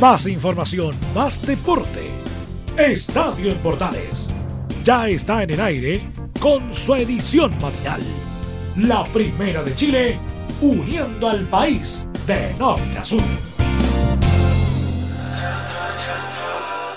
Más 0.00 0.26
información, 0.26 0.94
más 1.14 1.40
deporte. 1.40 2.10
Estadio 2.76 3.50
en 3.50 3.56
Portales. 3.58 4.28
Ya 4.84 5.08
está 5.08 5.42
en 5.42 5.50
el 5.52 5.60
aire 5.60 6.02
con 6.38 6.72
su 6.74 6.94
edición 6.96 7.58
matinal. 7.62 8.02
La 8.76 9.04
primera 9.04 9.62
de 9.62 9.74
Chile, 9.74 10.18
uniendo 10.60 11.30
al 11.30 11.46
país 11.46 12.06
de 12.26 12.52
norte 12.58 12.98
a 12.98 13.04
sur. 13.04 13.22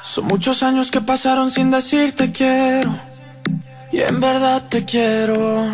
Son 0.02 0.26
muchos 0.26 0.62
años 0.62 0.92
que 0.92 1.00
pasaron 1.00 1.52
sin 1.52 1.72
decirte 1.72 2.34
quiero. 2.34 3.00
Y 3.94 4.02
en 4.02 4.20
verdad 4.20 4.68
te 4.68 4.84
quiero. 4.84 5.66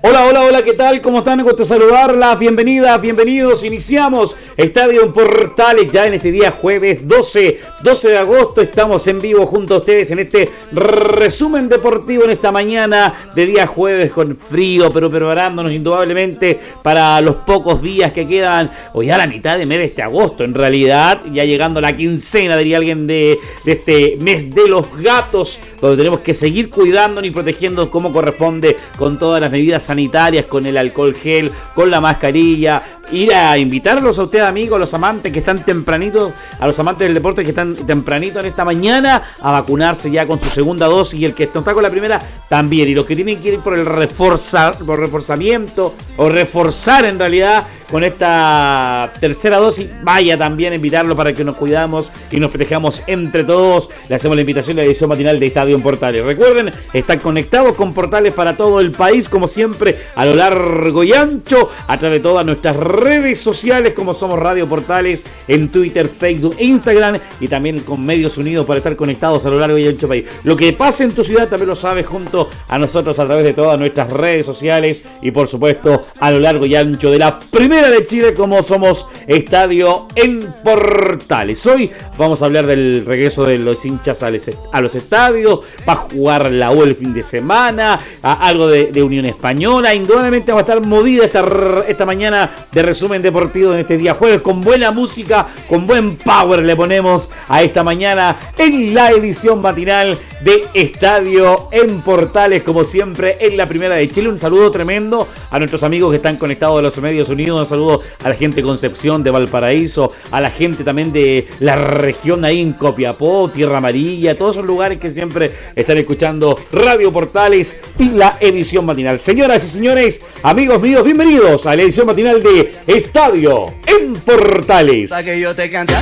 Hola, 0.00 0.26
hola, 0.26 0.44
hola, 0.44 0.62
¿qué 0.62 0.74
tal? 0.74 1.02
¿Cómo 1.02 1.18
están? 1.18 1.42
Gusto 1.42 1.64
saludarlas. 1.64 2.38
Bienvenidas, 2.38 3.00
bienvenidos. 3.00 3.64
Iniciamos 3.64 4.36
Estadio 4.56 5.12
Portales 5.12 5.90
ya 5.90 6.06
en 6.06 6.14
este 6.14 6.30
día 6.30 6.52
jueves 6.52 7.06
12, 7.06 7.60
12 7.82 8.08
de 8.08 8.18
agosto. 8.18 8.60
Estamos 8.60 9.06
en 9.06 9.20
vivo 9.20 9.46
junto 9.46 9.74
a 9.74 9.78
ustedes 9.78 10.10
en 10.10 10.18
este 10.18 10.48
resumen 10.72 11.68
deportivo 11.68 12.24
en 12.24 12.30
esta 12.30 12.50
mañana 12.50 13.30
de 13.34 13.46
día 13.46 13.66
jueves 13.66 14.12
con 14.12 14.36
frío, 14.36 14.90
pero 14.92 15.10
preparándonos 15.10 15.72
indudablemente 15.72 16.58
para 16.82 17.20
los 17.20 17.36
pocos 17.36 17.80
días 17.80 18.12
que 18.12 18.26
quedan, 18.26 18.70
o 18.92 19.02
ya 19.02 19.16
la 19.16 19.26
mitad 19.26 19.58
de 19.58 19.66
mes 19.66 19.78
de 19.78 19.84
este 19.84 20.02
agosto 20.02 20.44
en 20.44 20.54
realidad, 20.54 21.20
ya 21.32 21.44
llegando 21.44 21.78
a 21.78 21.82
la 21.82 21.96
quincena, 21.96 22.56
diría 22.56 22.78
alguien, 22.78 23.06
de, 23.06 23.38
este 23.64 24.16
mes 24.18 24.52
de 24.52 24.68
los 24.68 24.86
gatos, 25.00 25.60
donde 25.80 25.96
tenemos 25.98 26.20
que 26.20 26.34
seguir 26.34 26.70
cuidándonos 26.70 27.28
y 27.28 27.30
protegiendo 27.30 27.90
como 27.90 28.12
corresponde 28.12 28.76
con 28.96 29.18
todas 29.18 29.40
las 29.40 29.50
medidas 29.50 29.84
sanitarias, 29.84 30.46
con 30.46 30.66
el 30.66 30.76
alcohol 30.76 31.14
gel, 31.14 31.52
con 31.74 31.90
la 31.90 32.00
mascarilla, 32.00 32.97
ir 33.12 33.34
a 33.34 33.56
invitarlos 33.58 34.18
a 34.18 34.24
ustedes 34.24 34.44
amigos, 34.44 34.76
a 34.76 34.80
los 34.80 34.94
amantes 34.94 35.32
que 35.32 35.38
están 35.38 35.64
tempranitos, 35.64 36.32
a 36.58 36.66
los 36.66 36.78
amantes 36.78 37.06
del 37.06 37.14
deporte 37.14 37.42
que 37.42 37.50
están 37.50 37.74
tempranito 37.74 38.40
en 38.40 38.46
esta 38.46 38.64
mañana 38.64 39.22
a 39.40 39.52
vacunarse 39.52 40.10
ya 40.10 40.26
con 40.26 40.40
su 40.40 40.48
segunda 40.48 40.86
dosis 40.86 41.20
y 41.20 41.24
el 41.24 41.34
que 41.34 41.44
está 41.44 41.62
con 41.62 41.82
la 41.82 41.90
primera 41.90 42.20
también. 42.48 42.88
Y 42.88 42.94
los 42.94 43.06
que 43.06 43.16
tienen 43.16 43.40
que 43.40 43.54
ir 43.54 43.60
por 43.60 43.74
el 43.74 43.86
reforzar, 43.86 44.76
por 44.78 44.98
reforzamiento 44.98 45.94
o 46.16 46.28
reforzar 46.28 47.04
en 47.04 47.18
realidad 47.18 47.66
con 47.90 48.04
esta 48.04 49.12
tercera 49.18 49.58
dosis, 49.58 49.88
vaya 50.02 50.36
también 50.36 50.72
a 50.72 50.76
invitarlo 50.76 51.16
para 51.16 51.32
que 51.32 51.44
nos 51.44 51.56
cuidamos 51.56 52.10
y 52.30 52.38
nos 52.38 52.50
protejamos 52.50 53.02
entre 53.06 53.44
todos. 53.44 53.90
Le 54.08 54.14
hacemos 54.14 54.36
la 54.36 54.42
invitación 54.42 54.78
a 54.78 54.82
la 54.82 54.86
edición 54.86 55.08
matinal 55.08 55.40
de 55.40 55.46
Estadio 55.46 55.74
en 55.74 55.82
Portales. 55.82 56.24
Recuerden, 56.24 56.72
están 56.92 57.18
conectados 57.18 57.74
con 57.74 57.94
portales 57.94 58.34
para 58.34 58.56
todo 58.56 58.80
el 58.80 58.92
país, 58.92 59.28
como 59.28 59.48
siempre, 59.48 59.98
a 60.14 60.24
lo 60.26 60.34
largo 60.34 61.02
y 61.02 61.12
ancho, 61.12 61.70
a 61.86 61.98
través 61.98 62.18
de 62.18 62.28
todas 62.28 62.44
nuestras 62.44 62.76
redes 62.76 63.40
sociales, 63.40 63.94
como 63.94 64.12
somos 64.12 64.38
Radio 64.38 64.68
Portales, 64.68 65.24
en 65.46 65.68
Twitter, 65.68 66.08
Facebook 66.08 66.56
Instagram, 66.58 67.18
y 67.40 67.48
también 67.48 67.80
con 67.80 68.04
Medios 68.04 68.36
Unidos 68.36 68.66
para 68.66 68.78
estar 68.78 68.96
conectados 68.96 69.46
a 69.46 69.50
lo 69.50 69.58
largo 69.58 69.78
y 69.78 69.88
ancho 69.88 70.08
país. 70.08 70.24
Lo 70.44 70.56
que 70.56 70.72
pasa 70.72 71.04
en 71.04 71.12
tu 71.12 71.24
ciudad 71.24 71.48
también 71.48 71.68
lo 71.68 71.76
sabes 71.76 72.06
junto 72.06 72.50
a 72.68 72.78
nosotros 72.78 73.18
a 73.18 73.26
través 73.26 73.44
de 73.44 73.54
todas 73.54 73.78
nuestras 73.78 74.10
redes 74.12 74.44
sociales 74.44 75.04
y 75.22 75.30
por 75.30 75.48
supuesto 75.48 76.02
a 76.20 76.30
lo 76.30 76.38
largo 76.38 76.66
y 76.66 76.74
ancho 76.74 77.10
de 77.10 77.18
la 77.18 77.38
primera 77.38 77.77
de 77.86 78.06
Chile 78.06 78.34
como 78.34 78.60
somos 78.64 79.06
Estadio 79.28 80.08
en 80.16 80.40
Portales. 80.64 81.64
Hoy 81.64 81.92
vamos 82.18 82.42
a 82.42 82.46
hablar 82.46 82.66
del 82.66 83.06
regreso 83.06 83.44
de 83.44 83.56
los 83.56 83.84
hinchas 83.84 84.20
a 84.24 84.80
los 84.80 84.94
estadios, 84.96 85.60
va 85.88 85.92
a 85.92 85.96
jugar 85.96 86.50
la 86.50 86.72
U 86.72 86.82
el 86.82 86.96
fin 86.96 87.14
de 87.14 87.22
semana, 87.22 87.98
algo 88.20 88.66
de, 88.66 89.00
Unión 89.00 89.26
Española, 89.26 89.94
indudablemente 89.94 90.50
va 90.50 90.58
a 90.58 90.62
estar 90.62 90.84
movida 90.84 91.24
esta, 91.24 91.44
esta 91.86 92.04
mañana 92.04 92.50
de 92.72 92.82
resumen 92.82 93.22
deportivo 93.22 93.72
en 93.72 93.80
este 93.80 93.96
día 93.96 94.14
jueves, 94.14 94.42
con 94.42 94.60
buena 94.60 94.90
música, 94.90 95.46
con 95.68 95.86
buen 95.86 96.16
power 96.16 96.64
le 96.64 96.74
ponemos 96.74 97.30
a 97.46 97.62
esta 97.62 97.84
mañana 97.84 98.36
en 98.58 98.92
la 98.92 99.12
edición 99.12 99.62
matinal 99.62 100.18
de 100.40 100.66
Estadio 100.74 101.68
en 101.70 102.00
Portales, 102.00 102.64
como 102.64 102.82
siempre 102.82 103.36
en 103.40 103.56
la 103.56 103.66
primera 103.66 103.94
de 103.94 104.10
Chile. 104.10 104.28
Un 104.28 104.38
saludo 104.38 104.70
tremendo 104.72 105.28
a 105.50 105.58
nuestros 105.58 105.84
amigos 105.84 106.10
que 106.10 106.16
están 106.16 106.36
conectados 106.36 106.78
a 106.80 106.82
los 106.82 106.98
medios 106.98 107.28
unidos 107.28 107.67
saludo 107.68 108.02
a 108.22 108.28
la 108.28 108.34
gente 108.34 108.56
de 108.56 108.62
Concepción, 108.62 109.22
de 109.22 109.30
Valparaíso, 109.30 110.12
a 110.30 110.40
la 110.40 110.50
gente 110.50 110.84
también 110.84 111.12
de 111.12 111.46
la 111.60 111.76
región 111.76 112.44
ahí 112.44 112.60
en 112.60 112.72
Copiapó, 112.72 113.50
Tierra 113.50 113.78
Amarilla, 113.78 114.36
todos 114.36 114.56
esos 114.56 114.66
lugares 114.66 114.98
que 114.98 115.10
siempre 115.10 115.52
están 115.76 115.98
escuchando 115.98 116.58
Radio 116.72 117.12
Portales 117.12 117.80
y 117.98 118.10
la 118.10 118.36
edición 118.40 118.86
matinal. 118.86 119.18
Señoras 119.18 119.64
y 119.64 119.68
señores, 119.68 120.22
amigos 120.42 120.80
míos, 120.80 121.04
bienvenidos 121.04 121.66
a 121.66 121.76
la 121.76 121.82
edición 121.82 122.06
matinal 122.06 122.42
de 122.42 122.74
Estadio 122.86 123.66
en 123.86 124.14
Portales. 124.16 125.12
que 125.24 125.40
yo 125.40 125.54
te 125.54 125.70
cante 125.70 125.94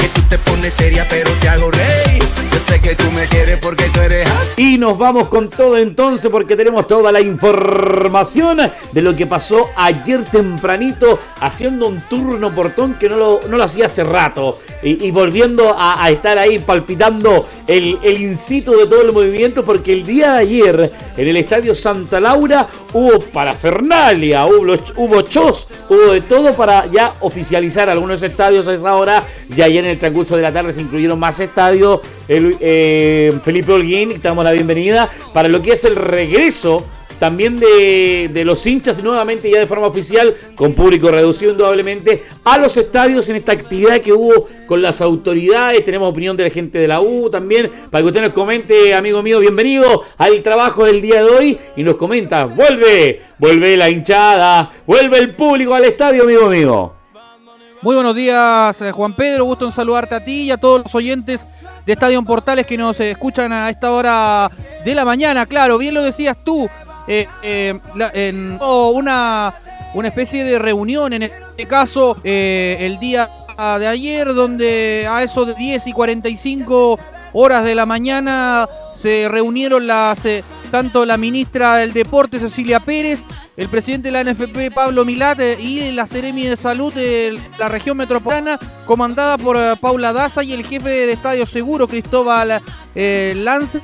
que 0.00 0.08
tú 0.08 0.22
te 0.28 0.38
pones 0.38 0.72
seria 0.72 1.06
pero 1.08 1.30
te 1.40 1.48
hago 1.48 1.70
rey. 1.70 2.29
Sé 2.60 2.80
que 2.80 2.94
tú 2.94 3.10
me 3.12 3.26
quieres 3.26 3.58
porque 3.58 3.84
tú 3.92 4.00
eres 4.00 4.28
así. 4.28 4.74
Y 4.74 4.78
nos 4.78 4.96
vamos 4.98 5.28
con 5.28 5.48
todo 5.48 5.76
entonces 5.78 6.30
porque 6.30 6.56
tenemos 6.56 6.86
toda 6.86 7.10
la 7.10 7.20
información 7.20 8.58
de 8.92 9.02
lo 9.02 9.16
que 9.16 9.26
pasó 9.26 9.70
ayer 9.76 10.24
tempranito 10.24 11.18
haciendo 11.40 11.88
un 11.88 12.00
turno 12.02 12.54
portón 12.54 12.94
que 12.94 13.08
no 13.08 13.16
lo, 13.16 13.40
no 13.48 13.56
lo 13.56 13.64
hacía 13.64 13.86
hace 13.86 14.04
rato 14.04 14.58
y, 14.82 15.10
volviendo 15.10 15.74
a, 15.76 16.10
estar 16.10 16.38
ahí 16.38 16.58
palpitando 16.58 17.46
el, 17.66 17.98
el 18.02 18.20
incito 18.20 18.72
de 18.72 18.86
todo 18.86 19.02
el 19.02 19.12
movimiento 19.12 19.64
porque 19.64 19.92
el 19.92 20.06
día 20.06 20.34
de 20.34 20.38
ayer 20.38 20.92
en 21.16 21.28
el 21.28 21.36
estadio 21.36 21.74
Santa 21.74 22.18
Laura 22.18 22.68
hubo 22.92 23.18
parafernalia, 23.18 24.46
hubo, 24.46 24.74
hubo 24.96 25.22
chos, 25.22 25.68
hubo 25.88 26.12
de 26.12 26.22
todo 26.22 26.54
para 26.54 26.86
ya 26.86 27.14
oficializar 27.20 27.90
algunos 27.90 28.22
estadios 28.22 28.68
a 28.68 28.74
esa 28.74 28.96
hora. 28.96 29.22
Ya 29.54 29.66
ayer 29.66 29.84
en 29.84 29.90
el 29.90 29.98
transcurso 29.98 30.36
de 30.36 30.42
la 30.42 30.52
tarde 30.52 30.72
se 30.72 30.80
incluyeron 30.80 31.18
más 31.18 31.38
estadios. 31.40 32.00
Eh, 32.32 33.32
Felipe 33.42 33.72
Holguín, 33.72 34.20
damos 34.22 34.44
la 34.44 34.52
bienvenida 34.52 35.10
para 35.32 35.48
lo 35.48 35.60
que 35.60 35.72
es 35.72 35.84
el 35.84 35.96
regreso 35.96 36.86
también 37.18 37.60
de, 37.60 38.42
los 38.46 38.66
hinchas 38.66 39.02
nuevamente 39.02 39.50
ya 39.50 39.58
de 39.58 39.66
forma 39.66 39.86
oficial, 39.86 40.32
con 40.54 40.72
público 40.72 41.10
reducido 41.10 41.52
indudablemente, 41.52 42.24
a 42.44 42.56
los 42.56 42.76
estadios 42.78 43.28
en 43.28 43.36
esta 43.36 43.52
actividad 43.52 44.00
que 44.00 44.12
hubo 44.12 44.46
con 44.66 44.80
las 44.80 45.02
autoridades. 45.02 45.84
Tenemos 45.84 46.10
opinión 46.10 46.34
de 46.34 46.44
la 46.44 46.50
gente 46.50 46.78
de 46.78 46.88
la 46.88 47.02
U 47.02 47.28
también, 47.28 47.70
para 47.90 48.02
que 48.02 48.08
usted 48.08 48.22
nos 48.22 48.32
comente, 48.32 48.94
amigo 48.94 49.22
mío, 49.22 49.38
bienvenido 49.38 50.04
al 50.16 50.42
trabajo 50.42 50.86
del 50.86 51.02
día 51.02 51.22
de 51.22 51.30
hoy 51.30 51.58
y 51.76 51.82
nos 51.82 51.96
comenta, 51.96 52.44
vuelve, 52.44 53.20
vuelve 53.38 53.76
la 53.76 53.90
hinchada, 53.90 54.72
vuelve 54.86 55.18
el 55.18 55.34
público 55.34 55.74
al 55.74 55.84
estadio, 55.84 56.22
amigo 56.22 56.48
mío. 56.48 56.92
Muy 57.82 57.94
buenos 57.94 58.14
días, 58.14 58.80
eh, 58.82 58.92
Juan 58.92 59.14
Pedro. 59.14 59.44
Gusto 59.44 59.64
en 59.64 59.72
saludarte 59.72 60.14
a 60.14 60.22
ti 60.22 60.42
y 60.42 60.50
a 60.50 60.58
todos 60.58 60.82
los 60.82 60.94
oyentes 60.94 61.46
de 61.86 61.92
Estadio 61.92 62.22
Portales 62.22 62.66
que 62.66 62.76
nos 62.76 62.98
escuchan 63.00 63.52
a 63.52 63.70
esta 63.70 63.92
hora 63.92 64.50
de 64.84 64.94
la 64.94 65.04
mañana. 65.04 65.46
Claro, 65.46 65.78
bien 65.78 65.94
lo 65.94 66.02
decías 66.02 66.36
tú 66.44 66.68
eh, 67.06 67.26
eh, 67.42 67.78
en, 68.14 68.58
una, 68.60 69.54
una 69.94 70.08
especie 70.08 70.44
de 70.44 70.58
reunión, 70.58 71.12
en 71.12 71.24
este 71.24 71.66
caso 71.66 72.16
eh, 72.22 72.76
el 72.80 72.98
día 72.98 73.28
de 73.78 73.86
ayer, 73.86 74.32
donde 74.32 75.06
a 75.10 75.22
eso 75.22 75.44
de 75.44 75.54
10 75.54 75.86
y 75.88 75.92
45 75.92 76.98
horas 77.34 77.62
de 77.62 77.74
la 77.74 77.84
mañana 77.84 78.66
se 78.96 79.28
reunieron 79.28 79.86
las 79.86 80.20
tanto 80.70 81.04
la 81.04 81.18
ministra 81.18 81.76
del 81.76 81.92
Deporte 81.92 82.38
Cecilia 82.38 82.80
Pérez, 82.80 83.20
el 83.60 83.68
presidente 83.68 84.10
de 84.10 84.12
la 84.12 84.24
NFP 84.24 84.74
Pablo 84.74 85.04
Milat 85.04 85.38
y 85.60 85.92
la 85.92 86.06
Seremi 86.06 86.46
de 86.46 86.56
Salud 86.56 86.92
de 86.92 87.38
la 87.58 87.68
región 87.68 87.96
metropolitana 87.96 88.58
comandada 88.86 89.38
por 89.38 89.56
Paula 89.78 90.12
Daza 90.12 90.42
y 90.42 90.52
el 90.52 90.66
jefe 90.66 90.88
de 90.88 91.12
Estadio 91.12 91.46
Seguro 91.46 91.86
Cristóbal 91.86 92.60
Lance 92.94 93.80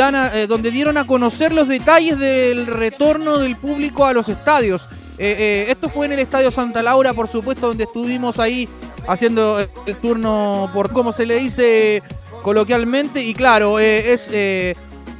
eh, 0.00 0.46
donde 0.48 0.70
dieron 0.70 0.96
a 0.96 1.06
conocer 1.08 1.52
los 1.52 1.66
detalles 1.66 2.18
del 2.18 2.66
retorno 2.66 3.38
del 3.38 3.56
público 3.56 4.06
a 4.06 4.12
los 4.12 4.28
estadios. 4.28 4.88
Eh, 5.18 5.34
eh, 5.36 5.66
esto 5.70 5.88
fue 5.88 6.06
en 6.06 6.12
el 6.12 6.20
Estadio 6.20 6.52
Santa 6.52 6.84
Laura, 6.84 7.12
por 7.14 7.26
supuesto, 7.26 7.66
donde 7.66 7.82
estuvimos 7.82 8.38
ahí 8.38 8.68
haciendo 9.08 9.58
el 9.58 9.96
turno 9.96 10.70
por 10.72 10.92
como 10.92 11.12
se 11.12 11.26
le 11.26 11.40
dice 11.40 12.02
coloquialmente. 12.44 13.24
Y 13.24 13.34
claro, 13.34 13.80
es, 13.80 14.28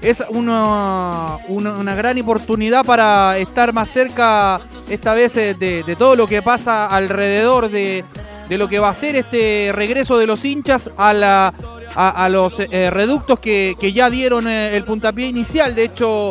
es 0.02 0.22
una, 0.30 1.38
una, 1.48 1.94
gran 1.94 2.20
oportunidad 2.20 2.84
para 2.84 3.36
estar 3.38 3.72
más 3.72 3.90
cerca 3.90 4.60
esta 4.88 5.14
vez 5.14 5.34
de, 5.34 5.96
todo 5.98 6.16
lo 6.16 6.26
que 6.26 6.40
pasa 6.42 6.86
alrededor 6.86 7.68
de, 7.70 8.04
de 8.48 8.58
lo 8.58 8.68
que 8.68 8.78
va 8.78 8.90
a 8.90 8.94
ser 8.94 9.16
este 9.16 9.70
regreso 9.74 10.18
de 10.18 10.26
los 10.26 10.44
hinchas 10.44 10.90
a 10.96 11.12
la 11.12 11.54
a, 11.94 12.28
los 12.28 12.60
eh, 12.60 12.90
reductos 12.90 13.40
que, 13.40 13.74
ya 13.92 14.08
dieron 14.08 14.46
eh, 14.46 14.76
el 14.76 14.84
puntapié 14.84 15.26
inicial. 15.26 15.74
De 15.74 15.84
hecho, 15.84 16.30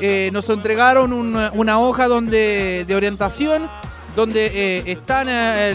eh, 0.00 0.28
nos 0.32 0.48
entregaron 0.50 1.12
una 1.12 1.80
hoja 1.80 2.06
donde, 2.06 2.84
de 2.86 2.94
orientación 2.94 3.66
donde 4.14 4.82
están 4.86 5.28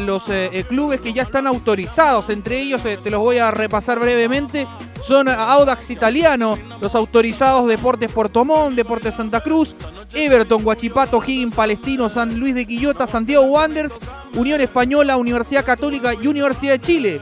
los 0.06 0.24
clubes 0.68 1.00
que 1.00 1.14
ya 1.14 1.24
están 1.24 1.46
autorizados. 1.48 2.30
Entre 2.30 2.60
ellos, 2.60 2.82
se 2.82 3.10
los 3.10 3.20
voy 3.20 3.38
a 3.38 3.52
repasar 3.52 4.00
brevemente. 4.00 4.66
Son 5.08 5.28
Audax 5.28 5.90
Italiano, 5.90 6.58
los 6.80 6.96
autorizados 6.96 7.68
Deportes 7.68 8.12
Portomón, 8.12 8.76
Deportes 8.76 9.16
Santa 9.16 9.42
Cruz, 9.42 9.76
Everton, 10.14 10.64
Guachipato, 10.64 11.22
Higgins, 11.26 11.56
Palestino, 11.56 12.10
San 12.10 12.40
Luis 12.40 12.54
de 12.54 12.66
Quillota, 12.66 13.08
Santiago 13.08 13.46
Wanderers, 13.46 14.00
Unión 14.36 14.62
Española, 14.62 15.18
Universidad 15.18 15.66
Católica 15.66 16.14
y 16.14 16.28
Universidad 16.28 16.74
de 16.74 16.80
Chile. 16.80 17.22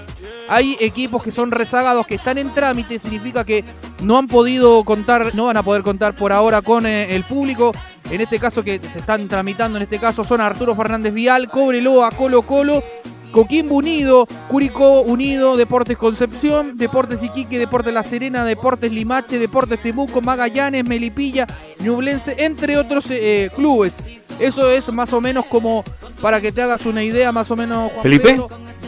hay 0.49 0.75
equipos 0.79 1.23
que 1.23 1.31
son 1.31 1.51
rezagados, 1.51 2.07
que 2.07 2.15
están 2.15 2.37
en 2.37 2.53
trámite, 2.53 2.99
significa 2.99 3.43
que 3.45 3.63
no 4.01 4.17
han 4.17 4.27
podido 4.27 4.83
contar, 4.83 5.35
no 5.35 5.45
van 5.45 5.57
a 5.57 5.63
poder 5.63 5.83
contar 5.83 6.15
por 6.15 6.31
ahora 6.31 6.61
con 6.61 6.85
eh, 6.85 7.15
el 7.15 7.23
público. 7.23 7.71
En 8.09 8.21
este 8.21 8.39
caso 8.39 8.63
que 8.63 8.79
se 8.79 8.99
están 8.99 9.27
tramitando, 9.27 9.77
en 9.77 9.83
este 9.83 9.99
caso 9.99 10.23
son 10.23 10.41
Arturo 10.41 10.75
Fernández 10.75 11.13
Vial, 11.13 11.47
Cobreloa, 11.47 12.09
Colo 12.11 12.41
Colo, 12.41 12.83
Coquimbo 13.31 13.75
Unido, 13.75 14.27
Curicó 14.47 15.01
Unido, 15.01 15.55
Deportes 15.57 15.97
Concepción, 15.97 16.77
Deportes 16.77 17.21
Iquique, 17.21 17.59
Deportes 17.59 17.93
La 17.93 18.03
Serena, 18.03 18.43
Deportes 18.43 18.91
Limache, 18.91 19.37
Deportes 19.37 19.81
Temuco, 19.81 20.21
Magallanes, 20.21 20.83
Melipilla, 20.83 21.45
Ñublense, 21.79 22.35
entre 22.39 22.77
otros 22.77 23.05
eh, 23.11 23.49
clubes. 23.55 23.95
Eso 24.39 24.71
es 24.71 24.91
más 24.93 25.13
o 25.13 25.21
menos 25.21 25.45
como 25.45 25.83
para 26.21 26.41
que 26.41 26.51
te 26.51 26.61
hagas 26.61 26.85
una 26.85 27.03
idea, 27.03 27.31
más 27.31 27.51
o 27.51 27.55
menos, 27.55 27.91
Juan 27.91 28.03
Felipe. 28.03 28.39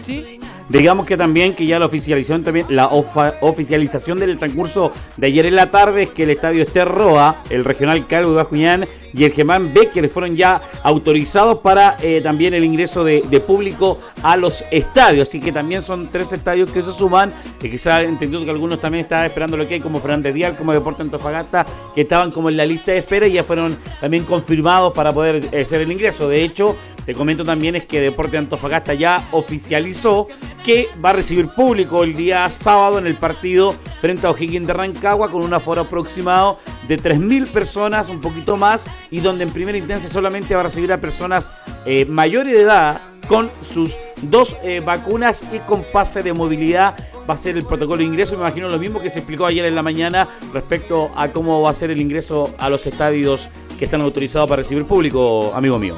¿Sí? 0.03 0.39
Digamos 0.69 1.05
que 1.05 1.17
también 1.17 1.53
que 1.53 1.65
ya 1.65 1.79
la 1.79 1.85
oficialización 1.85 2.43
también 2.43 2.65
la 2.69 2.88
oficialización 2.88 4.19
del 4.19 4.39
transcurso 4.39 4.93
de 5.17 5.27
ayer 5.27 5.45
en 5.45 5.55
la 5.55 5.69
tarde 5.69 6.03
es 6.03 6.09
que 6.09 6.23
el 6.23 6.29
estadio 6.29 6.65
Roa, 6.85 7.43
el 7.49 7.65
regional 7.65 8.05
Carlos 8.07 8.35
Bajuñán 8.35 8.85
y 9.13 9.24
el 9.24 9.31
Germán 9.31 9.74
Becker 9.74 10.10
fueron 10.10 10.36
ya 10.36 10.62
autorizados 10.84 11.60
para 11.60 11.98
eh, 12.02 12.22
también 12.22 12.54
el 12.54 12.63
ingreso 12.63 13.04
de, 13.04 13.22
público 13.46 14.00
a 14.24 14.38
los 14.38 14.63
estadios. 14.72 15.28
Así 15.28 15.40
que 15.40 15.52
también 15.52 15.81
son 15.81 16.10
tres 16.12 16.31
estadios 16.31 16.69
que 16.69 16.81
se 16.84 16.92
suman. 16.92 17.31
Que 17.60 17.69
quizás 17.69 18.04
entendido 18.04 18.44
que 18.44 18.52
algunos 18.52 18.80
también 18.80 19.04
estaban 19.04 19.25
esperando 19.25 19.58
lo 19.58 19.68
que 19.68 19.75
hay, 19.75 19.80
como 19.80 20.00
Fernández 20.00 20.34
Díaz, 20.34 20.56
como 20.58 20.74
Deporte 20.74 21.02
Antofagasta, 21.02 21.66
que 21.94 22.02
estaban 22.02 22.31
como 22.31 22.50
en 22.50 22.58
la 22.58 22.66
lista 22.66 22.92
de 22.92 23.00
espera 23.00 23.28
y 23.28 23.34
ya 23.34 23.44
fueron 23.44 23.78
también 24.00 24.25
confirmados 24.25 24.94
para 24.94 25.12
poder 25.12 25.48
eh, 25.52 25.62
hacer 25.62 25.81
el 25.81 25.92
ingreso. 25.92 26.28
De 26.28 26.44
hecho, 26.44 26.75
te 27.06 27.16
comento 27.16 27.44
también 27.44 27.75
es 27.75 27.86
que 27.86 28.00
Deporte 28.00 28.38
Antofagasta 28.38 28.94
ya 28.94 29.28
oficializó 29.31 30.28
que 30.63 30.88
va 31.04 31.10
a 31.10 31.13
recibir 31.13 31.48
público 31.50 32.04
el 32.04 32.16
día 32.16 32.48
sábado 32.50 33.00
en 33.00 33.08
el 33.08 33.16
partido 33.16 33.74
frente 34.00 34.28
a 34.28 34.30
O'Higgins 34.31 34.68
de 34.68 34.74
Rancagua 34.74 35.31
con 35.31 35.44
un 35.44 35.54
aforo 35.54 35.81
aproximado 35.81 36.60
de 36.91 36.97
3.000 36.99 37.47
personas, 37.47 38.09
un 38.09 38.19
poquito 38.19 38.57
más, 38.57 38.85
y 39.11 39.21
donde 39.21 39.45
en 39.45 39.51
primera 39.51 39.77
instancia 39.77 40.09
solamente 40.09 40.53
va 40.55 40.59
a 40.59 40.63
recibir 40.63 40.91
a 40.91 40.99
personas 40.99 41.53
eh, 41.85 42.03
mayores 42.03 42.53
de 42.53 42.63
edad 42.63 42.99
con 43.29 43.49
sus 43.63 43.95
dos 44.23 44.57
eh, 44.61 44.81
vacunas 44.83 45.41
y 45.53 45.59
con 45.59 45.83
pase 45.93 46.21
de 46.21 46.33
movilidad 46.33 46.97
va 47.29 47.35
a 47.35 47.38
ser 47.38 47.55
el 47.55 47.63
protocolo 47.63 47.99
de 47.99 48.09
ingreso. 48.09 48.33
Me 48.33 48.41
imagino 48.41 48.67
lo 48.67 48.77
mismo 48.77 48.99
que 48.99 49.09
se 49.09 49.19
explicó 49.19 49.45
ayer 49.45 49.63
en 49.63 49.73
la 49.73 49.83
mañana 49.83 50.27
respecto 50.53 51.11
a 51.15 51.29
cómo 51.29 51.61
va 51.61 51.69
a 51.69 51.73
ser 51.73 51.91
el 51.91 52.01
ingreso 52.01 52.53
a 52.57 52.69
los 52.69 52.85
estadios 52.85 53.47
que 53.79 53.85
están 53.85 54.01
autorizados 54.01 54.49
para 54.49 54.61
recibir 54.61 54.85
público, 54.85 55.53
amigo 55.55 55.79
mío. 55.79 55.95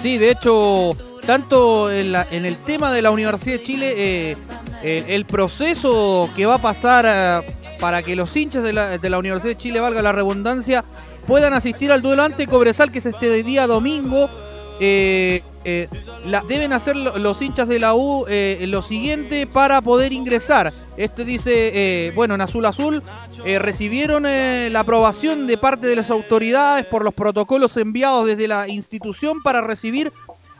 Sí, 0.00 0.18
de 0.18 0.30
hecho, 0.30 0.92
tanto 1.26 1.90
en, 1.90 2.14
el 2.14 2.56
tema 2.58 2.92
de 2.92 3.02
la 3.02 3.10
Universidad 3.10 3.56
de 3.56 3.62
Chile, 3.64 3.94
eh, 3.96 4.36
el 4.84 5.24
proceso 5.24 6.30
que 6.36 6.46
va 6.46 6.54
a 6.54 6.62
pasar 6.62 7.44
para 7.82 8.04
que 8.04 8.14
los 8.14 8.36
hinchas 8.36 8.62
de 8.62 8.72
la, 8.72 9.18
Universidad 9.18 9.50
de 9.50 9.58
Chile, 9.58 9.80
valga 9.80 10.02
la 10.02 10.12
redundancia, 10.12 10.84
puedan 11.26 11.52
asistir 11.52 11.90
al 11.90 12.00
duelo 12.00 12.22
ante 12.22 12.46
Cobresal, 12.46 12.92
que 12.92 13.00
es 13.00 13.06
este 13.06 13.42
día 13.42 13.66
domingo. 13.66 14.30
deben 14.78 16.72
hacer 16.72 16.94
los 16.94 17.42
hinchas 17.42 17.66
de 17.66 17.80
la 17.80 17.96
U 17.96 18.24
lo 18.60 18.82
siguiente 18.82 19.48
para 19.48 19.80
poder 19.80 20.12
ingresar. 20.12 20.72
Este 20.96 21.24
dice, 21.24 22.12
bueno, 22.14 22.36
en 22.36 22.42
Azul 22.42 22.64
Azul 22.66 23.02
recibieron 23.44 24.22
la 24.22 24.78
aprobación 24.78 25.48
de 25.48 25.58
parte 25.58 25.88
de 25.88 25.96
las 25.96 26.08
autoridades 26.08 26.86
por 26.86 27.02
los 27.02 27.14
protocolos 27.14 27.76
enviados 27.76 28.26
desde 28.26 28.46
la 28.46 28.68
institución 28.68 29.42
para 29.42 29.60
recibir 29.60 30.12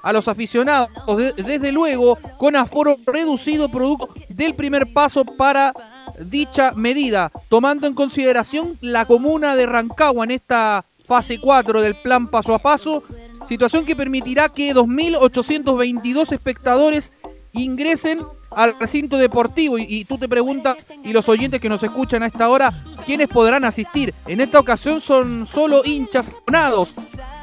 a 0.03 0.13
los 0.13 0.27
aficionados, 0.27 0.89
desde 1.37 1.71
luego 1.71 2.19
con 2.37 2.57
aforo 2.57 2.97
reducido 3.07 3.69
producto 3.69 4.09
del 4.29 4.57
primer 4.57 4.93
paso 4.93 5.25
para 5.25 5.73
dicha 6.21 6.73
medida, 6.73 7.31
tomando 7.49 7.87
en 7.87 7.95
consideración 7.95 8.77
la 8.81 9.05
comuna 9.05 9.57
de 9.57 9.67
Rancagua 9.67 10.25
en 10.25 10.33
esta 10.33 10.85
fase 11.07 11.39
4 11.39 11.81
del 11.81 11.97
plan 11.97 12.29
paso 12.29 12.55
a 12.55 12.59
paso, 12.59 13.03
situación 13.49 13.85
que 13.85 13.97
permitirá 13.97 14.49
que 14.49 14.75
2.822 14.75 16.33
espectadores 16.33 17.13
ingresen 17.53 18.21
al 18.51 18.79
recinto 18.79 19.17
deportivo 19.17 19.79
y, 19.79 20.05
tú 20.05 20.19
te 20.19 20.29
preguntas 20.29 20.77
y 21.05 21.13
los 21.13 21.29
oyentes 21.29 21.61
que 21.61 21.69
nos 21.69 21.83
escuchan 21.83 22.23
a 22.23 22.27
esta 22.27 22.49
hora 22.49 22.85
quiénes 23.07 23.29
podrán 23.29 23.65
asistir. 23.65 24.15
En 24.27 24.41
esta 24.41 24.59
ocasión 24.59 25.01
son 25.01 25.47
solo 25.47 25.83
hinchas 25.85 26.31
donados 26.47 26.91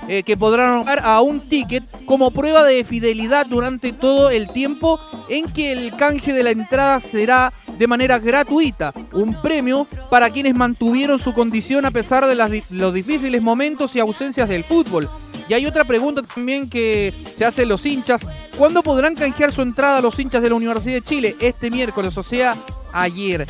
eh, 0.07 0.24
que 0.24 0.38
podrán 0.38 0.80
jugar 0.80 1.01
a 1.04 1.21
un 1.21 1.48
ticket 1.50 1.83
como 2.06 2.31
prueba 2.31 2.63
de 2.63 2.83
fidelidad 2.83 3.45
durante 3.45 3.94
todo 3.94 4.30
el 4.30 4.51
tiempo 4.51 5.00
en 5.30 5.51
que 5.51 5.71
el 5.71 5.95
canje 5.95 6.33
de 6.33 6.44
la 6.44 6.51
entrada 6.51 7.00
será 7.00 7.54
de 7.80 7.88
manera 7.88 8.20
gratuita, 8.20 8.94
un 9.14 9.42
premio 9.42 9.88
para 10.10 10.30
quienes 10.30 10.54
mantuvieron 10.54 11.18
su 11.18 11.34
condición 11.34 11.86
a 11.86 11.92
pesar 11.92 12.28
de 12.28 12.62
los 12.72 12.94
difíciles 12.94 13.42
momentos 13.42 13.96
y 13.96 14.00
ausencias 14.00 14.50
del 14.50 14.66
fútbol. 14.66 15.10
Y 15.48 15.54
hay 15.54 15.66
otra 15.66 15.86
pregunta 15.86 16.22
también 16.22 16.70
que 16.70 17.14
se 17.38 17.46
hacen 17.46 17.70
los 17.70 17.86
hinchas. 17.86 18.22
¿Cuándo 18.58 18.84
podrán 18.84 19.16
canjear 19.16 19.54
su 19.54 19.62
entrada 19.62 20.02
los 20.02 20.20
hinchas 20.20 20.42
de 20.42 20.50
la 20.50 20.56
Universidad 20.56 20.96
de 20.96 21.02
Chile? 21.02 21.36
Este 21.40 21.72
miércoles, 21.72 22.18
o 22.18 22.24
sea, 22.24 22.56
ayer. 22.92 23.48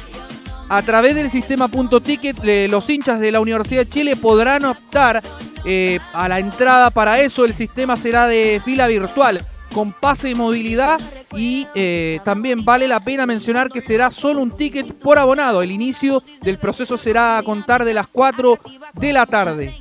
A 0.70 0.84
través 0.84 1.16
del 1.16 1.32
sistema 1.32 1.68
punto 1.68 2.00
ticket, 2.00 2.38
los 2.70 2.88
hinchas 2.88 3.20
de 3.20 3.32
la 3.32 3.42
Universidad 3.42 3.82
de 3.82 3.90
Chile 3.90 4.16
podrán 4.16 4.64
optar 4.64 5.24
eh, 5.66 6.00
a 6.14 6.30
la 6.30 6.38
entrada 6.38 6.92
para 6.92 7.20
eso. 7.20 7.46
El 7.46 7.56
sistema 7.56 7.98
será 7.98 8.28
de 8.28 8.62
fila 8.64 8.86
virtual 8.86 9.44
con 9.74 9.94
pase 9.94 10.30
y 10.30 10.36
movilidad 10.36 11.00
y 11.36 11.68
eh, 11.76 12.20
también 12.24 12.66
vale 12.66 12.88
la 12.88 13.00
pena 13.00 13.26
mencionar 13.26 13.70
que 13.70 13.82
será 13.82 14.12
solo 14.12 14.42
un 14.42 14.52
ticket 14.52 14.94
por 14.94 15.18
abonado. 15.18 15.62
El 15.62 15.72
inicio 15.72 16.24
del 16.42 16.58
proceso 16.58 16.98
será 16.98 17.38
a 17.38 17.44
contar 17.44 17.86
de 17.86 17.94
las 17.94 18.08
4 18.08 18.58
de 18.94 19.14
la 19.14 19.26
tarde. 19.26 19.74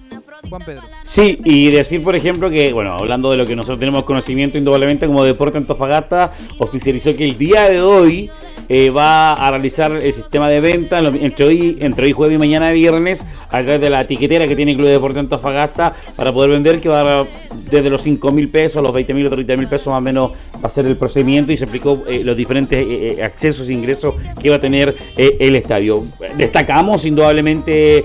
Juan 0.48 0.62
Pedro. 0.64 0.82
Sí, 1.04 1.38
y 1.44 1.70
decir, 1.70 2.02
por 2.02 2.14
ejemplo, 2.14 2.48
que, 2.48 2.72
bueno, 2.72 2.94
hablando 2.94 3.30
de 3.30 3.36
lo 3.36 3.46
que 3.46 3.56
nosotros 3.56 3.80
tenemos 3.80 4.04
conocimiento 4.04 4.56
indudablemente 4.56 5.06
como 5.06 5.24
Deporte 5.24 5.58
Antofagasta, 5.58 6.32
oficializó 6.58 7.14
que 7.16 7.24
el 7.24 7.36
día 7.36 7.68
de 7.68 7.80
hoy 7.80 8.30
eh, 8.68 8.90
va 8.90 9.32
a 9.32 9.50
realizar 9.50 9.92
el 9.92 10.12
sistema 10.12 10.48
de 10.48 10.60
venta 10.60 10.98
entre 10.98 11.44
hoy, 11.44 11.78
entre 11.80 12.06
hoy 12.06 12.12
jueves 12.12 12.36
y 12.36 12.38
mañana 12.38 12.70
viernes 12.70 13.26
a 13.48 13.62
través 13.62 13.80
de 13.80 13.90
la 13.90 14.02
etiquetera 14.02 14.46
que 14.46 14.56
tiene 14.56 14.72
el 14.72 14.76
Club 14.76 14.88
de 14.88 14.94
Deporte 14.94 15.18
Antofagasta 15.18 15.94
para 16.16 16.32
poder 16.32 16.50
vender 16.50 16.80
que 16.80 16.88
va 16.88 17.24
desde 17.70 17.90
los 17.90 18.02
5 18.02 18.30
mil 18.32 18.48
pesos 18.50 18.78
a 18.78 18.82
los 18.82 18.92
20 18.92 19.14
mil 19.14 19.26
o 19.26 19.30
30 19.30 19.56
mil 19.56 19.68
pesos 19.68 19.88
más 19.88 19.98
o 19.98 20.00
menos 20.00 20.32
va 20.56 20.66
a 20.66 20.70
ser 20.70 20.86
el 20.86 20.96
procedimiento 20.96 21.52
y 21.52 21.56
se 21.56 21.64
explicó 21.64 22.02
eh, 22.06 22.22
los 22.24 22.36
diferentes 22.36 22.84
eh, 22.86 23.22
accesos 23.22 23.68
e 23.68 23.72
ingresos 23.72 24.14
que 24.40 24.50
va 24.50 24.56
a 24.56 24.60
tener 24.60 24.94
el 25.16 25.56
estadio. 25.56 26.04
Destacamos 26.36 27.04
indudablemente 27.04 28.04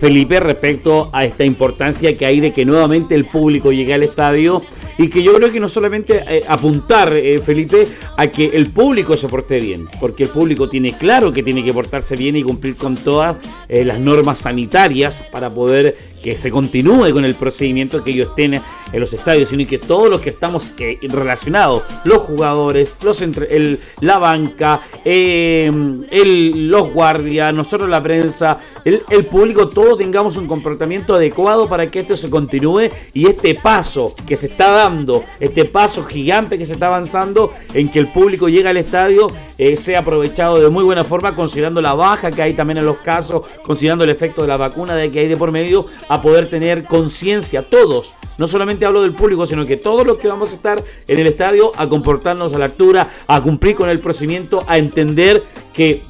Felipe 0.00 0.38
respecto 0.38 1.10
a 1.12 1.24
esta 1.24 1.44
importancia 1.44 2.16
que 2.16 2.26
hay 2.26 2.40
de 2.40 2.52
que 2.52 2.64
nuevamente 2.64 3.14
el 3.14 3.24
público 3.24 3.72
llegue 3.72 3.94
al 3.94 4.04
estadio 4.04 4.62
y 4.98 5.08
que 5.08 5.22
yo 5.22 5.32
creo 5.34 5.50
que 5.50 5.60
no 5.60 5.68
solamente 5.68 6.24
eh, 6.28 6.42
apuntar, 6.48 7.12
eh, 7.12 7.38
Felipe, 7.38 7.86
a 8.16 8.26
que 8.26 8.46
el 8.46 8.66
público 8.66 9.16
se 9.16 9.28
porte 9.28 9.60
bien, 9.60 9.88
porque 10.00 10.24
el 10.24 10.28
público 10.30 10.68
tiene 10.68 10.92
claro 10.98 11.32
que 11.32 11.44
tiene 11.44 11.64
que 11.64 11.72
portarse 11.72 12.16
bien 12.16 12.36
y 12.36 12.42
cumplir 12.42 12.76
con 12.76 12.96
todas 12.96 13.36
eh, 13.68 13.84
las 13.84 14.00
normas 14.00 14.40
sanitarias 14.40 15.22
para 15.30 15.54
poder 15.54 15.96
que 16.22 16.36
se 16.36 16.50
continúe 16.50 17.12
con 17.12 17.24
el 17.24 17.34
procedimiento 17.34 18.02
que 18.02 18.10
ellos 18.10 18.34
tienen 18.34 18.62
en 18.92 19.00
los 19.00 19.12
estadios, 19.12 19.50
sino 19.50 19.66
que 19.66 19.78
todos 19.78 20.08
los 20.08 20.20
que 20.20 20.30
estamos 20.30 20.72
relacionados, 21.02 21.82
los 22.04 22.18
jugadores, 22.18 22.96
los 23.02 23.20
el, 23.20 23.80
la 24.00 24.18
banca, 24.18 24.80
el, 25.04 26.68
los 26.68 26.92
guardias, 26.92 27.52
nosotros 27.52 27.88
la 27.88 28.02
prensa, 28.02 28.58
el, 28.84 29.02
el, 29.10 29.26
público, 29.26 29.68
todos 29.68 29.98
tengamos 29.98 30.36
un 30.36 30.46
comportamiento 30.46 31.14
adecuado 31.14 31.68
para 31.68 31.90
que 31.90 32.00
esto 32.00 32.16
se 32.16 32.30
continúe 32.30 32.88
y 33.12 33.26
este 33.26 33.54
paso 33.54 34.14
que 34.26 34.36
se 34.36 34.46
está 34.46 34.70
dando, 34.70 35.24
este 35.40 35.64
paso 35.64 36.04
gigante 36.04 36.58
que 36.58 36.66
se 36.66 36.74
está 36.74 36.86
avanzando 36.86 37.52
en 37.74 37.90
que 37.90 37.98
el 37.98 38.08
público 38.08 38.48
llegue 38.48 38.68
al 38.68 38.76
estadio, 38.76 39.28
eh, 39.58 39.76
sea 39.76 40.00
aprovechado 40.00 40.60
de 40.60 40.70
muy 40.70 40.84
buena 40.84 41.04
forma, 41.04 41.34
considerando 41.34 41.82
la 41.82 41.94
baja 41.94 42.30
que 42.30 42.42
hay 42.42 42.54
también 42.54 42.78
en 42.78 42.86
los 42.86 42.98
casos, 42.98 43.42
considerando 43.64 44.04
el 44.04 44.10
efecto 44.10 44.42
de 44.42 44.48
la 44.48 44.56
vacuna 44.56 44.94
de 44.94 45.10
que 45.10 45.20
hay 45.20 45.28
de 45.28 45.36
por 45.36 45.50
medio, 45.50 45.86
a 46.08 46.22
poder 46.22 46.48
tener 46.48 46.84
conciencia 46.84 47.62
todos. 47.62 48.12
No 48.38 48.46
solamente 48.46 48.86
hablo 48.86 49.02
del 49.02 49.14
público, 49.14 49.46
sino 49.46 49.66
que 49.66 49.76
todos 49.76 50.06
los 50.06 50.18
que 50.18 50.28
vamos 50.28 50.52
a 50.52 50.54
estar 50.54 50.82
en 51.08 51.18
el 51.18 51.26
estadio 51.26 51.72
a 51.76 51.88
comportarnos 51.88 52.54
a 52.54 52.58
la 52.58 52.66
altura, 52.66 53.10
a 53.26 53.42
cumplir 53.42 53.74
con 53.74 53.90
el 53.90 53.98
procedimiento, 53.98 54.62
a 54.68 54.78
entender 54.78 55.42
que 55.72 56.02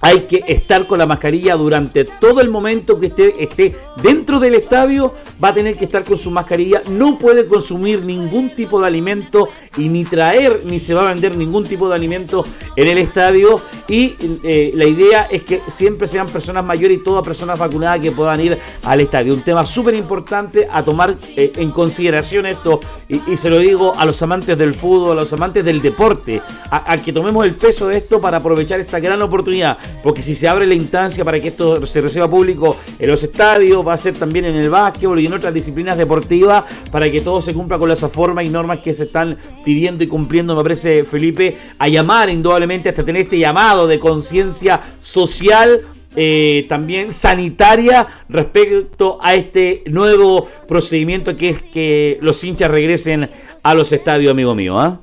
hay 0.00 0.20
que 0.22 0.42
estar 0.46 0.86
con 0.86 0.98
la 0.98 1.06
mascarilla 1.06 1.54
durante 1.56 2.04
todo 2.04 2.40
el 2.40 2.48
momento 2.48 2.98
que 2.98 3.06
esté, 3.06 3.42
esté 3.42 3.76
dentro 4.02 4.40
del 4.40 4.54
estadio, 4.54 5.14
va 5.42 5.48
a 5.48 5.54
tener 5.54 5.76
que 5.76 5.84
estar 5.84 6.04
con 6.04 6.16
su 6.16 6.30
mascarilla, 6.30 6.82
no 6.88 7.18
puede 7.18 7.46
consumir 7.46 8.04
ningún 8.04 8.50
tipo 8.50 8.80
de 8.80 8.86
alimento 8.86 9.48
y 9.76 9.88
ni 9.88 10.04
traer 10.04 10.62
ni 10.64 10.80
se 10.80 10.94
va 10.94 11.02
a 11.02 11.12
vender 11.12 11.36
ningún 11.36 11.64
tipo 11.64 11.88
de 11.88 11.94
alimento 11.94 12.44
en 12.76 12.88
el 12.88 12.98
estadio 12.98 13.60
y 13.88 14.16
eh, 14.42 14.72
la 14.74 14.84
idea 14.84 15.22
es 15.30 15.42
que 15.42 15.62
siempre 15.68 16.06
sean 16.06 16.28
personas 16.28 16.64
mayores 16.64 16.98
y 16.98 17.02
todas 17.02 17.24
personas 17.24 17.58
vacunadas 17.58 18.00
que 18.00 18.12
puedan 18.12 18.40
ir 18.40 18.58
al 18.84 19.00
estadio. 19.00 19.34
Un 19.34 19.42
tema 19.42 19.66
súper 19.66 19.94
importante 19.94 20.68
a 20.70 20.82
tomar 20.82 21.14
eh, 21.36 21.52
en 21.56 21.70
consideración 21.70 22.46
esto 22.46 22.80
y, 23.08 23.36
se 23.36 23.50
lo 23.50 23.58
digo 23.58 23.92
a 23.96 24.04
los 24.04 24.22
amantes 24.22 24.56
del 24.56 24.74
fútbol, 24.74 25.18
a 25.18 25.22
los 25.22 25.32
amantes 25.32 25.64
del 25.64 25.82
deporte, 25.82 26.40
a, 26.70 26.96
que 26.98 27.12
tomemos 27.12 27.44
el 27.44 27.54
peso 27.54 27.88
de 27.88 27.96
esto 27.96 28.20
para 28.20 28.36
aprovechar 28.36 28.78
esta 28.78 29.00
gran 29.00 29.20
oportunidad, 29.22 29.78
porque 30.02 30.22
si 30.22 30.36
se 30.36 30.46
abre 30.46 30.66
la 30.66 30.74
instancia 30.74 31.24
para 31.24 31.40
que 31.40 31.48
esto 31.48 31.84
se 31.86 32.00
reciba 32.00 32.30
público 32.30 32.76
en 32.98 33.10
los 33.10 33.22
estadios, 33.22 33.86
va 33.86 33.94
a 33.94 33.98
ser 33.98 34.14
también 34.14 34.44
en 34.44 34.54
el 34.54 34.70
básquetbol 34.70 35.18
y 35.18 35.26
en 35.26 35.34
otras 35.34 35.52
disciplinas 35.52 35.98
deportivas, 35.98 36.64
para 36.92 37.10
que 37.10 37.20
todo 37.20 37.42
se 37.42 37.52
cumpla 37.52 37.78
con 37.78 37.88
las 37.88 38.00
formas 38.00 38.44
y 38.44 38.48
normas 38.48 38.78
que 38.78 38.94
se 38.94 39.04
están 39.04 39.36
pidiendo 39.64 40.04
y 40.04 40.06
cumpliendo, 40.06 40.54
me 40.54 40.62
parece, 40.62 41.04
Felipe, 41.04 41.56
a 41.78 41.88
llamar 41.88 42.30
indudablemente 42.30 42.88
hasta 42.88 43.04
tener 43.04 43.22
este 43.22 43.38
llamado 43.38 43.86
de 43.86 43.98
conciencia 43.98 44.80
social 45.02 45.80
eh, 46.16 46.66
también 46.68 47.12
sanitaria 47.12 48.24
respecto 48.28 49.18
a 49.20 49.34
este 49.34 49.84
nuevo 49.86 50.48
procedimiento 50.66 51.36
que 51.36 51.50
es 51.50 51.62
que 51.62 52.18
los 52.20 52.42
hinchas 52.42 52.68
regresen 52.68 53.30
a 53.62 53.74
los 53.74 53.92
estadios, 53.92 54.32
amigo 54.32 54.54
mío. 54.54 54.76
¿ah? 54.76 55.00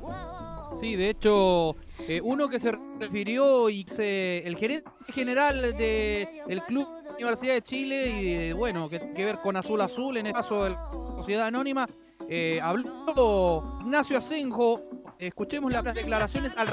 Sí, 0.78 0.96
de 0.96 1.10
hecho, 1.10 1.76
eh, 2.06 2.20
uno 2.22 2.48
que 2.48 2.60
se 2.60 2.72
refirió 3.00 3.70
y 3.70 3.84
se, 3.84 4.46
el 4.46 4.56
gerente 4.56 4.90
general 5.14 5.76
del 5.78 6.28
el 6.48 6.62
Club 6.64 6.86
Universidad 7.16 7.54
de 7.54 7.62
Chile 7.62 8.50
y 8.50 8.52
bueno, 8.52 8.88
que 8.88 9.24
ver 9.24 9.38
con 9.42 9.56
Azul 9.56 9.80
Azul, 9.80 10.18
en 10.18 10.26
este 10.26 10.38
caso 10.38 10.64
de 10.64 10.70
la 10.70 10.90
Sociedad 11.16 11.46
Anónima, 11.46 11.86
eh, 12.28 12.60
habló 12.62 13.78
Ignacio 13.80 14.18
Asenjo 14.18 14.98
escuchemos 15.18 15.72
las 15.72 15.82
declaraciones 15.94 16.52
al 16.56 16.68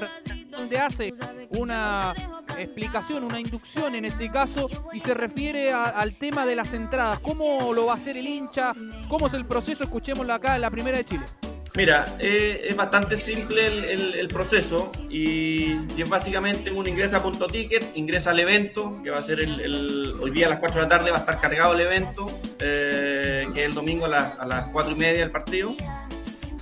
donde 0.50 0.78
hace 0.78 1.12
una 1.52 2.14
explicación, 2.58 3.24
una 3.24 3.40
inducción 3.40 3.96
en 3.96 4.06
este 4.06 4.30
caso, 4.30 4.70
y 4.94 5.00
se 5.00 5.14
refiere 5.14 5.74
al 5.74 6.16
tema 6.16 6.46
de 6.46 6.56
las 6.56 6.74
entradas. 6.74 7.20
¿Cómo 7.20 7.74
lo 7.74 7.88
va 7.88 7.94
a 7.94 7.96
hacer 7.96 8.18
el 8.18 8.28
hincha? 8.28 8.74
¿Cómo 9.10 9.28
es 9.28 9.34
el 9.34 9.46
proceso? 9.46 9.84
Escuchémoslo 9.84 10.34
acá 10.34 10.56
en 10.56 10.62
la 10.62 10.72
primera 10.72 10.98
de 10.98 11.06
Chile. 11.06 11.25
Mira, 11.75 12.06
eh, 12.20 12.68
es 12.70 12.75
bastante 12.75 13.18
simple 13.18 13.66
el, 13.66 14.28
proceso 14.30 14.94
y, 15.10 15.74
es 16.02 16.10
básicamente 16.10 16.72
uno 16.72 16.88
ingresa 16.88 17.18
a 17.18 17.24
punto 17.24 17.48
ticket, 17.48 17.92
ingresa 17.96 18.30
al 18.30 18.40
evento, 18.40 19.02
que 19.04 19.10
va 19.10 19.18
a 19.18 19.22
ser 19.22 19.42
el, 19.42 20.14
hoy 20.22 20.32
día 20.32 20.46
a 20.48 20.52
las 20.52 20.60
4 20.60 20.75
de 20.75 20.82
la 20.84 20.88
tarde 20.88 21.12
va 21.12 21.18
a 21.18 21.20
estar 21.20 21.42
cargado 21.42 21.74
el 21.74 21.82
evento, 21.82 22.40
eh, 22.60 23.04
el 23.65 23.74
domingo 23.74 24.05
a, 24.05 24.36
a 24.39 24.45
las 24.45 24.67
4 24.69 24.91
y 24.91 24.95
media 24.95 25.19
del 25.19 25.31
partido 25.31 25.75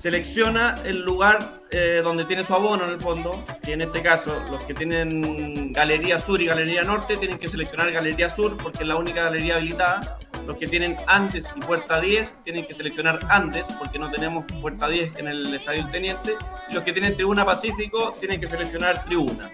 selecciona 0.04 0.76
el 0.84 1.00
lugar 1.00 1.62
eh, 1.72 2.02
donde 2.04 2.26
tiene 2.26 2.44
su 2.44 2.54
abono 2.54 2.84
en 2.84 2.90
el 2.90 3.00
fondo, 3.00 3.42
y 3.66 3.72
en 3.72 3.84
este 3.84 4.02
caso 4.02 4.38
los 4.52 4.62
que 4.66 4.74
tienen 4.74 5.72
Galería 5.72 6.20
Sur 6.20 6.42
y 6.42 6.46
Galería 6.46 6.82
Norte 6.82 7.16
tienen 7.16 7.40
que 7.40 7.48
seleccionar 7.48 7.90
Galería 7.90 8.30
Sur 8.30 8.58
porque 8.58 8.80
es 8.80 8.88
la 8.88 8.98
única 8.98 9.24
galería 9.24 9.56
habilitada. 9.56 10.18
Los 10.46 10.58
que 10.58 10.68
tienen 10.68 10.98
antes 11.08 11.54
y 11.56 11.62
puerta 11.62 12.02
10 12.02 12.44
tienen 12.44 12.68
que 12.68 12.74
seleccionar 12.74 13.18
antes 13.30 13.64
porque 13.80 13.98
no 13.98 14.12
tenemos 14.12 14.44
puerta 14.62 14.90
10 14.90 15.16
en 15.16 15.30
el 15.30 15.54
Estadio 15.54 15.88
Teniente. 15.90 16.36
Y 16.70 16.74
los 16.74 16.84
que 16.84 16.92
tienen 16.92 17.16
tribuna 17.16 17.46
Pacífico 17.46 18.18
tienen 18.20 18.42
que 18.42 18.48
seleccionar 18.48 19.06
tribuna. 19.06 19.50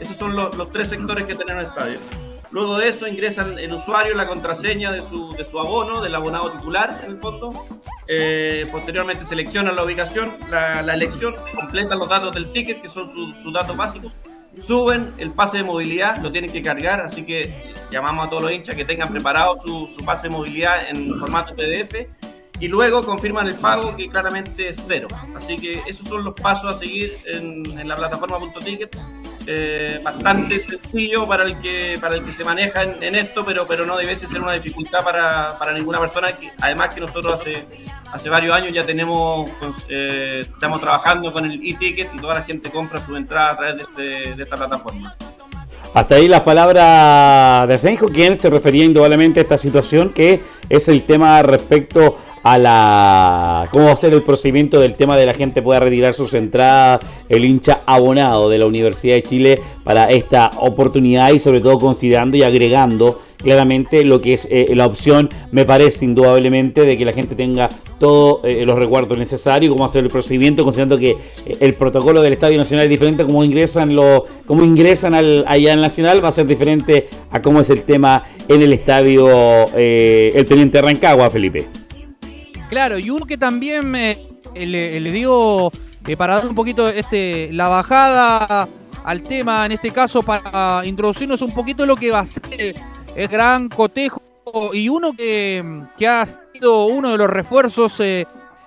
Esos 0.00 0.16
son 0.16 0.34
los, 0.34 0.56
los 0.56 0.70
tres 0.70 0.88
sectores 0.88 1.26
que 1.26 1.34
tenemos 1.34 1.50
en 1.50 1.58
el 1.58 1.66
estadio. 1.66 2.19
Luego 2.52 2.78
de 2.78 2.88
eso 2.88 3.06
ingresa 3.06 3.42
el 3.42 3.72
usuario 3.72 4.14
la 4.14 4.26
contraseña 4.26 4.90
de 4.90 5.02
su, 5.02 5.32
de 5.32 5.44
su 5.44 5.58
abono, 5.58 6.00
del 6.00 6.14
abonado 6.14 6.50
titular 6.50 7.00
en 7.04 7.12
el 7.12 7.18
fondo. 7.18 7.64
Eh, 8.08 8.66
posteriormente 8.72 9.24
selecciona 9.24 9.70
la 9.70 9.84
ubicación, 9.84 10.32
la, 10.50 10.80
elección, 10.80 11.36
completan 11.54 11.98
los 11.98 12.08
datos 12.08 12.34
del 12.34 12.50
ticket, 12.50 12.82
que 12.82 12.88
son 12.88 13.08
sus 13.42 13.52
datos 13.52 13.76
básicos. 13.76 14.16
Suben 14.60 15.14
el 15.18 15.30
pase 15.30 15.58
de 15.58 15.62
movilidad, 15.62 16.18
lo 16.18 16.32
tienen 16.32 16.50
que 16.50 16.60
cargar, 16.60 17.00
así 17.00 17.24
que 17.24 17.54
llamamos 17.92 18.26
a 18.26 18.30
todos 18.30 18.42
los 18.42 18.52
hinchas 18.52 18.74
que 18.74 18.84
tengan 18.84 19.08
preparado 19.10 19.56
su, 19.56 19.86
su 19.86 20.04
pase 20.04 20.28
de 20.28 20.34
movilidad 20.34 20.88
en 20.88 21.18
formato 21.20 21.54
PDF 21.54 22.08
y 22.60 22.68
luego 22.68 23.04
confirman 23.04 23.48
el 23.48 23.54
pago 23.54 23.96
que 23.96 24.08
claramente 24.08 24.68
es 24.68 24.82
cero. 24.86 25.08
Así 25.34 25.56
que 25.56 25.82
esos 25.86 26.06
son 26.06 26.22
los 26.22 26.34
pasos 26.34 26.76
a 26.76 26.78
seguir 26.78 27.16
en, 27.24 27.78
en 27.78 27.88
la 27.88 27.96
plataforma 27.96 28.38
.ticket. 28.62 28.96
Eh, 29.46 30.00
bastante 30.04 30.58
sencillo 30.60 31.26
para 31.26 31.44
el 31.44 31.56
que 31.60 31.96
para 31.98 32.14
el 32.16 32.24
que 32.24 32.30
se 32.30 32.44
maneja 32.44 32.82
en, 32.82 33.14
esto, 33.14 33.42
pero 33.42 33.66
pero 33.66 33.86
no 33.86 33.96
debe 33.96 34.14
ser 34.14 34.40
una 34.40 34.52
dificultad 34.52 35.02
para, 35.02 35.58
para 35.58 35.72
ninguna 35.72 35.98
persona. 35.98 36.28
además 36.60 36.94
que 36.94 37.00
nosotros 37.00 37.40
hace 37.40 37.64
hace 38.12 38.28
varios 38.28 38.54
años 38.54 38.72
ya 38.74 38.84
tenemos 38.84 39.50
eh, 39.88 40.40
estamos 40.40 40.80
trabajando 40.80 41.32
con 41.32 41.50
el 41.50 41.54
e-ticket 41.54 42.14
y 42.14 42.18
toda 42.18 42.34
la 42.34 42.42
gente 42.42 42.70
compra 42.70 43.04
su 43.04 43.16
entrada 43.16 43.52
a 43.52 43.56
través 43.56 43.76
de, 43.76 43.82
este, 43.82 44.42
esta 44.42 44.56
plataforma. 44.56 45.16
Hasta 45.94 46.14
ahí 46.16 46.28
las 46.28 46.42
palabras 46.42 47.66
de 47.66 47.78
Senjo, 47.78 48.08
quien 48.08 48.38
se 48.38 48.50
refería 48.50 48.84
indudablemente 48.84 49.40
a 49.40 49.42
esta 49.42 49.58
situación 49.58 50.10
que 50.10 50.40
es 50.68 50.86
el 50.88 51.02
tema 51.04 51.42
respecto 51.42 52.18
a 52.42 52.58
la 52.58 53.68
cómo 53.70 53.86
va 53.86 53.92
a 53.92 53.96
ser 53.96 54.12
el 54.12 54.22
procedimiento 54.22 54.80
del 54.80 54.94
tema 54.94 55.16
de 55.16 55.26
la 55.26 55.34
gente 55.34 55.62
pueda 55.62 55.80
retirar 55.80 56.14
sus 56.14 56.34
entradas, 56.34 57.00
el 57.28 57.44
hincha 57.44 57.80
abonado 57.86 58.48
de 58.48 58.58
la 58.58 58.66
Universidad 58.66 59.14
de 59.14 59.22
Chile 59.22 59.60
para 59.84 60.10
esta 60.10 60.50
oportunidad 60.58 61.32
y 61.32 61.40
sobre 61.40 61.60
todo 61.60 61.78
considerando 61.78 62.36
y 62.36 62.42
agregando 62.42 63.20
claramente 63.42 64.04
lo 64.04 64.20
que 64.20 64.34
es 64.34 64.46
eh, 64.50 64.66
la 64.74 64.86
opción, 64.86 65.28
me 65.50 65.64
parece 65.64 66.04
indudablemente, 66.04 66.82
de 66.82 66.96
que 66.96 67.04
la 67.04 67.12
gente 67.12 67.34
tenga 67.34 67.68
todos 67.98 68.40
eh, 68.44 68.64
los 68.64 68.78
recuerdos 68.78 69.18
necesarios, 69.18 69.72
cómo 69.72 69.84
hacer 69.84 70.04
el 70.04 70.10
procedimiento, 70.10 70.62
considerando 70.64 70.98
que 70.98 71.10
eh, 71.10 71.56
el 71.60 71.74
protocolo 71.74 72.22
del 72.22 72.34
Estadio 72.34 72.58
Nacional 72.58 72.84
es 72.84 72.90
diferente, 72.90 73.24
cómo 73.24 73.42
ingresan, 73.44 73.94
lo, 73.94 74.24
cómo 74.46 74.62
ingresan 74.62 75.14
al, 75.14 75.44
allá 75.46 75.72
en 75.72 75.80
Nacional 75.80 76.22
va 76.22 76.28
a 76.28 76.32
ser 76.32 76.46
diferente 76.46 77.08
a 77.30 77.40
cómo 77.40 77.60
es 77.60 77.70
el 77.70 77.82
tema 77.82 78.24
en 78.48 78.62
el 78.62 78.72
Estadio 78.72 79.28
El 79.74 80.44
Teniente 80.44 80.82
Rancagua, 80.82 81.30
Felipe. 81.30 81.79
Claro, 82.70 82.98
y 82.98 83.10
uno 83.10 83.26
que 83.26 83.36
también 83.36 83.90
me, 83.90 84.16
le, 84.54 85.00
digo 85.10 85.72
para 86.16 86.36
dar 86.36 86.46
un 86.46 86.54
poquito 86.54 86.88
este 86.88 87.50
la 87.52 87.68
bajada 87.68 88.68
al 89.04 89.22
tema, 89.22 89.66
en 89.66 89.72
este 89.72 89.90
caso 89.90 90.22
para 90.22 90.82
introducirnos 90.84 91.42
un 91.42 91.52
poquito 91.52 91.84
lo 91.84 91.96
que 91.96 92.10
va 92.10 92.20
a 92.20 92.26
ser 92.26 92.74
el 93.16 93.28
gran 93.28 93.68
cotejo 93.68 94.22
y 94.72 94.88
uno 94.88 95.12
que, 95.12 95.64
ha 96.06 96.26
sido 96.52 96.86
uno 96.86 97.10
de 97.10 97.18
los 97.18 97.28
refuerzos, 97.28 97.98
eh, 98.00 98.26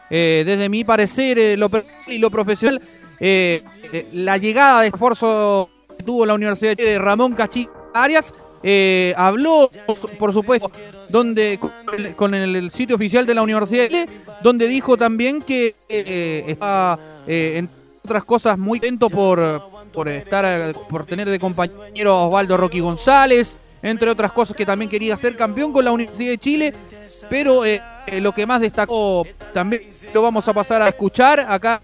eh, 0.10 0.44
desde 0.46 0.70
mi 0.70 0.84
parecer, 0.84 1.40
eh, 1.40 1.58
lo 1.58 1.70
y 2.08 2.18
lo 2.18 2.30
profesional, 2.30 2.82
la 3.20 4.38
llegada 4.38 4.82
de 4.82 4.88
esfuerzo 4.88 5.70
que 5.98 6.04
tuvo 6.04 6.26
la 6.26 6.34
Universidad 6.34 6.76
de 6.76 7.00
Ramón 7.00 7.34
Cachí 7.34 7.70
Arias. 7.94 8.34
Habló, 9.16 9.70
por 10.20 10.34
supuesto, 10.34 10.72
donde 11.10 11.60
con 12.16 12.34
el, 12.34 12.72
sitio 12.72 12.96
oficial 12.96 13.26
de 13.26 13.34
la 13.34 13.42
Universidad 13.42 13.90
de 13.90 14.08
donde 14.42 14.68
dijo 14.68 14.98
también 14.98 15.42
que 15.42 15.76
está, 15.88 16.98
en 17.28 17.70
otras 18.04 18.24
cosas, 18.26 18.58
muy 18.58 18.80
atento 18.80 19.10
por, 19.10 19.40
por 19.94 20.10
estar, 20.10 20.74
por 20.90 21.06
tener 21.06 21.30
de 21.30 21.40
compañero 21.40 22.14
a 22.14 22.26
Osvaldo 22.26 22.58
Rocky 22.58 22.80
González, 22.80 23.58
entre 23.84 24.10
otras 24.10 24.32
cosas 24.32 24.56
que 24.56 24.66
también 24.66 24.90
quería 24.90 25.16
ser 25.18 25.36
campeón 25.36 25.72
con 25.72 25.86
la 25.86 25.92
Universidad 25.92 26.32
de 26.32 26.38
Chile, 26.38 26.74
pero 27.30 27.66
eh, 27.66 27.82
eh, 28.08 28.22
lo 28.22 28.32
que 28.32 28.48
más 28.48 28.62
destacó 28.62 29.26
también 29.54 29.84
lo 30.14 30.22
vamos 30.22 30.48
a 30.48 30.54
pasar 30.54 30.82
a 30.82 30.88
escuchar 30.88 31.42
acá 31.42 31.82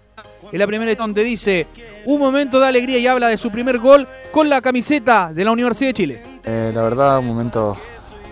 en 0.50 0.58
la 0.58 0.66
primera 0.66 0.94
donde 0.94 1.22
dice 1.22 1.66
un 2.06 2.18
momento 2.18 2.58
de 2.58 2.66
alegría 2.66 2.98
y 2.98 3.06
habla 3.06 3.28
de 3.28 3.36
su 3.36 3.50
primer 3.50 3.78
gol 3.78 4.08
con 4.32 4.48
la 4.48 4.60
camiseta 4.60 5.32
de 5.32 5.44
la 5.44 5.52
Universidad 5.52 5.90
de 5.90 5.94
Chile. 5.94 6.29
Eh, 6.44 6.72
la 6.74 6.82
verdad, 6.82 7.18
un 7.18 7.26
momento 7.26 7.76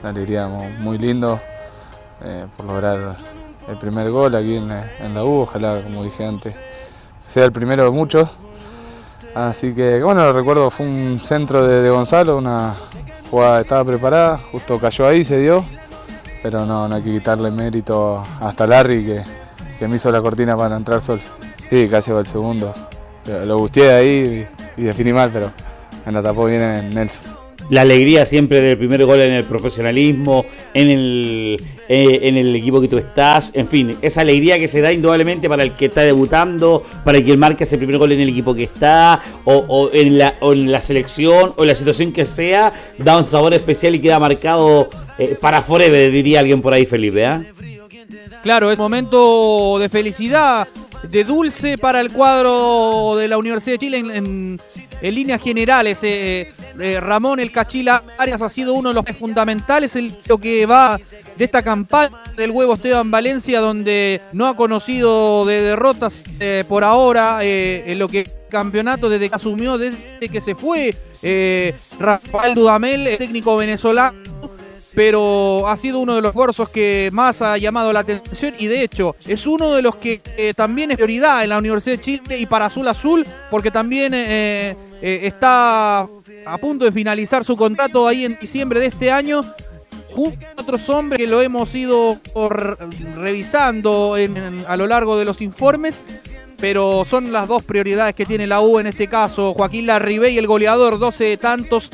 de 0.03 0.09
alegría 0.09 0.47
muy 0.47 0.99
lindo 0.99 1.41
por 2.57 2.67
lograr 2.67 3.17
el 3.69 3.77
primer 3.77 4.11
gol 4.11 4.35
aquí 4.35 4.57
en 4.57 4.69
la, 4.69 4.87
en 5.01 5.17
U, 5.19 5.43
ojalá, 5.43 5.83
como 5.83 6.03
dije 6.03 6.25
antes, 6.25 6.59
sea 7.29 7.45
el 7.45 7.53
primero 7.53 7.85
de 7.85 7.91
muchos. 7.91 8.31
Así 9.35 9.75
que, 9.75 10.03
bueno, 10.03 10.25
lo 10.25 10.33
recuerdo, 10.33 10.71
fue 10.71 10.87
un 10.87 11.21
centro 11.23 11.67
de 11.67 11.89
Gonzalo, 11.91 12.39
una, 12.39 12.75
jugada 13.31 13.61
estaba 13.61 13.85
preparada, 13.85 14.39
justo 14.51 14.79
cayó 14.79 15.07
ahí, 15.07 15.23
se 15.23 15.39
dio, 15.39 15.65
pero 16.43 16.65
no, 16.65 16.89
no 16.89 16.97
hay 16.97 17.03
que 17.03 17.13
quitarle 17.13 17.51
mérito 17.51 18.23
hasta 18.41 18.67
Larry 18.67 19.05
que, 19.05 19.23
que 19.79 19.89
me 19.89 19.97
hizo 19.97 20.11
la 20.11 20.23
cortina 20.23 20.57
para 20.57 20.77
entrar 20.77 21.03
sol. 21.03 21.21
Sí, 21.69 21.89
casi 21.89 22.11
va 22.11 22.21
el 22.21 22.27
segundo. 22.27 22.75
Lo 23.27 23.59
gusté 23.59 23.93
ahí 23.93 24.49
y, 24.77 24.83
y 24.83 24.85
definí 24.85 25.13
mal, 25.13 25.31
pero 25.31 25.53
me 26.07 26.13
la 26.13 26.23
tapó 26.23 26.47
bien 26.47 26.63
en 26.63 26.95
Nelson 26.95 27.38
la 27.71 27.83
alegría 27.83 28.27
siempre 28.27 28.61
del 28.61 28.79
primer 28.79 29.05
gol 29.05 29.21
en 29.21 29.33
el 29.33 29.45
profesionalismo, 29.45 30.45
en 30.75 30.91
el, 30.91 31.67
eh, 31.89 32.21
en 32.23 32.37
el 32.37 32.55
equipo 32.57 32.81
que 32.81 32.89
tú 32.89 32.99
estás, 32.99 33.53
en 33.55 33.69
fin, 33.69 33.97
esa 34.03 34.23
alegría 34.23 34.59
que 34.59 34.69
se 34.69 34.81
da 34.81 34.93
indudablemente 34.93 35.49
para 35.49 35.63
el 35.63 35.73
que 35.73 35.87
está 35.87 36.03
debutando, 36.03 36.85
para 37.05 37.19
el 37.19 37.25
que 37.25 37.37
marque 37.37 37.65
ese 37.65 37.79
primer 37.79 37.99
gol 37.99 38.13
en 38.13 38.21
el 38.21 38.29
equipo 38.29 38.55
que 38.55 38.65
está, 38.65 39.23
o, 39.45 39.91
en, 39.93 40.19
la, 40.19 40.35
en 40.41 40.73
la 40.73 40.81
selección, 40.81 41.55
o 41.57 41.63
en 41.63 41.69
la 41.69 41.75
situación 41.75 42.13
que 42.13 42.27
sea, 42.27 42.73
da 42.99 43.17
un 43.19 43.25
sabor 43.25 43.55
especial 43.55 43.95
y 43.95 44.01
queda 44.01 44.19
marcado 44.19 44.89
eh, 45.19 45.37
para 45.41 45.63
forever, 45.63 46.11
diría 46.11 46.41
alguien 46.41 46.61
por 46.61 46.73
ahí, 46.73 46.87
Felipe. 46.87 47.25
¿eh? 47.25 47.41
Claro, 48.43 48.71
es 48.71 48.79
momento 48.79 49.79
de 49.79 49.89
felicidad 49.89 50.69
de 51.03 51.25
dulce 51.25 51.79
para 51.79 52.01
el 52.01 52.11
cuadro 52.11 53.15
de 53.17 53.29
la 53.29 53.39
Universidad 53.39 53.75
de 53.75 53.79
Chile 53.79 53.99
en, 53.99 54.61
líneas 55.01 55.41
generales. 55.41 55.99
Eh, 56.03 56.51
eh, 56.79 57.01
Ramón 57.01 57.41
El 57.41 57.53
Cachila 57.53 58.03
Arias 58.19 58.43
ha 58.43 58.51
sido 58.51 58.75
uno 58.75 58.91
de 58.91 58.95
los 58.95 59.05
fundamentales 59.17 59.95
en 59.97 60.17
lo 60.27 60.39
que 60.39 60.67
va 60.67 60.99
de 61.37 61.45
esta 61.45 61.63
campaña 61.63 62.17
del 62.37 62.51
huevo 62.51 62.75
Esteban 62.75 63.11
Valencia, 63.11 63.61
donde 63.61 64.21
no 64.33 64.47
ha 64.47 64.57
conocido 64.57 65.47
de 65.47 65.63
derrotas 65.63 66.23
eh, 66.41 66.65
por 66.69 66.85
ahora 66.85 67.39
en 67.43 67.99
lo 67.99 68.09
que 68.09 68.29
campeonato 68.51 69.09
desde 69.09 69.29
que 69.29 69.37
asumió, 69.37 69.79
desde 69.79 70.29
que 70.31 70.41
se 70.41 70.55
fue 70.55 70.95
Rafael 71.99 72.55
Dudamel, 72.55 73.07
el 73.07 73.19
técnico 73.19 73.57
venezolano 73.57 74.38
pero 74.95 75.67
ha 75.69 75.77
sido 75.77 76.01
uno 76.01 76.15
de 76.15 76.23
los 76.23 76.31
esfuerzos 76.31 76.71
que 76.71 77.11
más 77.13 77.43
ha 77.43 77.57
llamado 77.59 77.93
la 77.93 78.01
atención 78.01 78.55
y 78.59 78.67
de 78.67 78.83
hecho 78.83 79.15
es 79.27 79.47
uno 79.47 79.75
de 79.75 79.83
los 79.83 79.97
que 79.97 80.21
eh, 80.37 80.55
también 80.55 80.91
es 80.91 80.97
prioridad 80.97 81.43
en 81.43 81.51
la 81.51 81.59
Universidad 81.59 81.97
de 81.97 82.03
Chile 82.03 82.39
y 82.39 82.47
para 82.47 82.67
Azul 82.67 82.89
Azul 82.89 83.27
porque 83.51 83.71
también 83.71 84.15
eh, 84.15 84.77
eh, 85.03 85.21
está 85.23 86.01
a 86.01 86.59
punto 86.61 86.85
de 86.85 86.93
finalizar 86.93 87.45
su 87.45 87.57
contrato 87.57 88.07
ahí 88.07 88.25
en 88.25 88.39
diciembre 88.41 88.81
de 88.81 88.87
este 88.87 89.11
año 89.11 89.45
junto 90.11 90.47
a 90.47 90.63
otros 90.63 90.89
hombres 90.89 91.19
que 91.19 91.27
lo 91.27 91.43
hemos 91.43 91.75
ido 91.75 92.19
revisando 93.15 94.17
a 94.67 94.77
lo 94.77 94.87
largo 94.87 95.19
de 95.19 95.25
los 95.25 95.41
informes 95.43 96.03
pero 96.59 97.05
son 97.09 97.33
las 97.33 97.47
dos 97.47 97.63
prioridades 97.65 98.15
que 98.15 98.27
tiene 98.27 98.47
la 98.47 98.61
U 98.61 98.79
en 98.79 98.89
este 98.89 99.07
caso. 99.07 99.55
Joaquín 99.55 99.87
Larribey, 99.87 100.37
el 100.39 100.47
goleador, 100.47 100.99
12 100.99 101.37
tantos 101.37 101.91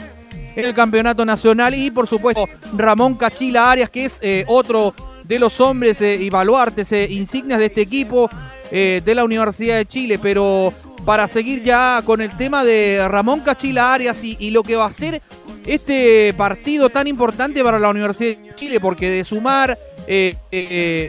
en 0.57 0.65
el 0.65 0.75
campeonato 0.75 1.25
nacional 1.25 1.75
y 1.75 1.91
por 1.91 2.07
supuesto 2.07 2.49
Ramón 2.77 3.15
Cachila 3.15 3.71
Arias, 3.71 3.91
que 3.91 4.07
es 4.07 4.19
eh, 4.23 4.45
otro 4.47 4.95
de 5.25 5.39
los 5.39 5.61
hombres 5.61 6.01
eh, 6.01 6.17
y 6.21 6.31
baluartes 6.31 6.93
eh, 6.93 7.07
insignias 7.11 7.59
de 7.59 7.67
este 7.67 7.81
equipo 7.83 8.29
de 8.71 9.15
la 9.15 9.23
Universidad 9.23 9.77
de 9.77 9.87
Chile. 9.87 10.19
Pero 10.21 10.73
para 11.05 11.29
seguir 11.29 11.63
ya 11.63 12.03
con 12.05 12.21
el 12.21 12.37
tema 12.37 12.65
de 12.65 13.07
Ramón 13.09 13.41
Cachila 13.41 13.95
Arias 13.95 14.25
y, 14.25 14.37
y 14.41 14.51
lo 14.51 14.65
que 14.65 14.75
va 14.75 14.87
a 14.87 14.91
ser 14.91 15.23
este 15.65 16.35
partido 16.37 16.91
tan 16.91 17.07
importante 17.07 17.63
para 17.63 17.79
la 17.79 17.91
Universidad 17.91 18.37
de 18.37 18.55
Chile, 18.57 18.81
porque 18.81 19.09
de 19.09 19.25
sumar 19.25 19.79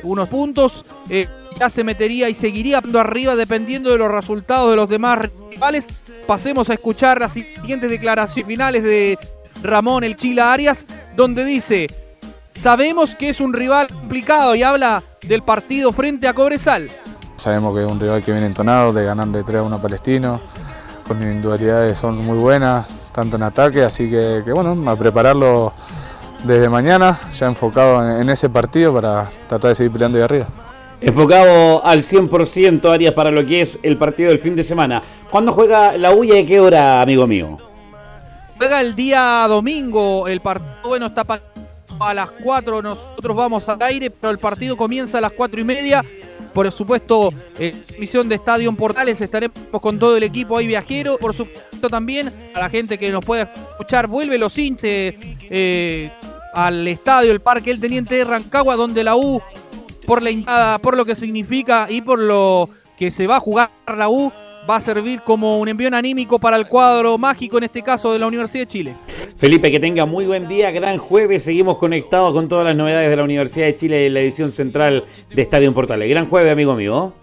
unos 0.04 0.30
puntos 0.30 0.86
ya 1.60 1.70
se 1.72 1.84
metería 1.84 2.30
y 2.30 2.36
seguiría 2.36 2.84
arriba 3.00 3.36
dependiendo 3.36 3.90
de 3.90 3.98
los 3.98 4.12
resultados 4.12 4.70
de 4.70 4.76
los 4.76 4.88
demás 4.88 5.28
rivales. 5.50 5.88
Pasemos 6.28 6.70
a 6.70 6.74
escuchar 6.74 7.20
las 7.20 7.34
siguientes 7.34 7.90
declaraciones 7.90 8.48
finales 8.48 8.84
de 8.84 9.18
Ramón 9.66 10.04
El 10.04 10.16
Chila 10.16 10.54
Arias, 10.54 10.86
donde 11.16 11.46
dice, 11.46 11.88
sabemos 12.54 13.16
que 13.16 13.30
es 13.30 13.40
un 13.40 13.54
rival 13.54 13.88
complicado 13.88 14.56
y 14.56 14.64
habla 14.64 15.04
del 15.22 15.42
partido 15.42 15.92
frente 15.92 16.28
a 16.28 16.34
Cobresal. 16.34 16.90
Sabemos 17.38 17.76
que 17.76 17.86
es 17.86 17.92
un 17.92 18.00
rival 18.00 18.24
que 18.24 18.32
viene 18.32 18.48
entonado 18.48 18.94
de 18.94 19.04
ganar 19.04 19.28
de 19.28 19.44
3 19.44 19.60
a 19.60 19.64
1 19.64 19.76
a 19.76 19.82
Palestino, 19.82 20.42
con 21.08 21.22
individualidades 21.22 21.98
son 21.98 22.18
muy 22.18 22.38
buenas, 22.38 22.88
tanto 23.14 23.36
en 23.36 23.44
ataque, 23.44 23.84
así 23.84 24.10
que, 24.10 24.42
bueno, 24.54 24.90
a 24.90 24.96
prepararlo 24.96 25.74
desde 26.44 26.70
mañana, 26.70 27.20
ya 27.38 27.48
enfocado 27.48 28.20
en, 28.20 28.30
ese 28.30 28.50
partido 28.50 28.94
para 28.94 29.30
tratar 29.48 29.70
de 29.70 29.76
seguir 29.76 29.92
peleando 29.92 30.18
ahí 30.18 30.24
arriba. 30.24 30.48
Enfocado 31.02 31.86
al 31.86 32.00
100% 32.00 32.92
Arias 32.92 33.14
para 33.14 33.30
lo 33.30 33.46
que 33.46 33.62
es 33.62 33.80
el 33.84 33.98
partido 33.98 34.30
del 34.30 34.40
fin 34.40 34.56
de 34.56 34.64
semana. 34.64 35.02
¿Cuándo 35.30 35.52
juega 35.54 35.98
la 35.98 36.14
U 36.14 36.24
y 36.24 36.46
qué 36.46 36.60
hora, 36.60 37.02
amigo 37.02 37.28
mío? 37.28 37.58
Juega 38.58 38.82
el 38.82 38.96
día 38.96 39.46
domingo, 39.50 40.28
el 40.28 40.40
partido 40.40 40.72
bueno 40.84 41.08
está 41.08 41.26
a 42.00 42.14
las 42.14 42.32
4, 42.32 42.82
nosotros 42.82 43.36
vamos 43.36 43.68
al 43.68 43.82
aire, 43.82 44.10
pero 44.10 44.32
el 44.32 44.40
partido 44.40 44.78
comienza 44.78 45.18
a 45.18 45.22
las 45.22 45.32
4 45.34 45.60
y 45.60 45.64
media. 45.64 46.04
Por 46.54 46.72
supuesto, 46.72 47.34
eh, 47.60 47.76
misión 48.00 48.30
de 48.30 48.36
Estadio 48.36 48.72
Portales, 48.74 49.20
estaremos 49.20 49.58
con 49.82 50.00
todo 50.00 50.16
el 50.16 50.24
equipo 50.24 50.58
ahí 50.58 50.68
viajero. 50.68 51.18
Por 51.18 51.34
supuesto 51.36 51.90
también 51.90 52.32
a 52.54 52.60
la 52.62 52.70
gente 52.70 52.98
que 52.98 53.12
nos 53.12 53.26
pueda 53.26 53.44
escuchar, 53.72 54.08
vuelve 54.08 54.38
los 54.38 54.58
hinches 54.58 55.16
eh, 55.50 56.12
al 56.54 56.88
estadio, 56.88 57.34
el 57.34 57.42
Parque 57.42 57.72
El 57.72 57.82
Teniente 57.82 58.16
de 58.16 58.24
Rancagua, 58.24 58.78
donde 58.78 59.04
la 59.04 59.18
U, 59.18 59.42
por 60.08 60.24
la 60.24 60.80
por 60.82 60.96
lo 60.96 61.04
que 61.04 61.18
significa 61.18 61.88
y 61.90 62.00
por 62.00 62.20
lo 62.20 62.70
que 62.98 63.12
se 63.12 63.28
va 63.28 63.36
a 63.36 63.42
jugar 63.42 63.70
la 63.94 64.08
U, 64.08 64.32
va 64.70 64.78
a 64.78 64.82
servir 64.82 65.22
como 65.22 65.60
un 65.60 65.68
envión 65.68 65.94
anímico 65.94 66.40
para 66.40 66.58
el 66.58 66.68
cuadro 66.68 67.18
mágico, 67.18 67.58
en 67.58 67.66
este 67.66 67.82
caso 67.82 68.12
de 68.12 68.20
la 68.20 68.28
Universidad 68.28 68.64
de 68.64 68.68
Chile. 68.68 68.96
Felipe, 69.38 69.72
que 69.72 69.80
tenga 69.80 70.06
muy 70.06 70.26
buen 70.26 70.48
día, 70.48 70.72
gran 70.72 70.98
jueves, 70.98 71.44
seguimos 71.44 71.78
conectados 71.78 72.34
con 72.34 72.48
todas 72.48 72.66
las 72.66 72.76
novedades 72.76 73.10
de 73.10 73.16
la 73.16 73.24
Universidad 73.24 73.66
de 73.66 73.76
Chile 73.76 74.08
en 74.08 74.14
la 74.14 74.22
edición 74.22 74.52
central 74.52 75.06
de 75.34 75.42
Estadio 75.42 75.74
Portales. 75.74 76.10
Gran 76.10 76.28
jueves, 76.28 76.52
amigo 76.52 76.76
mío. 76.76 77.14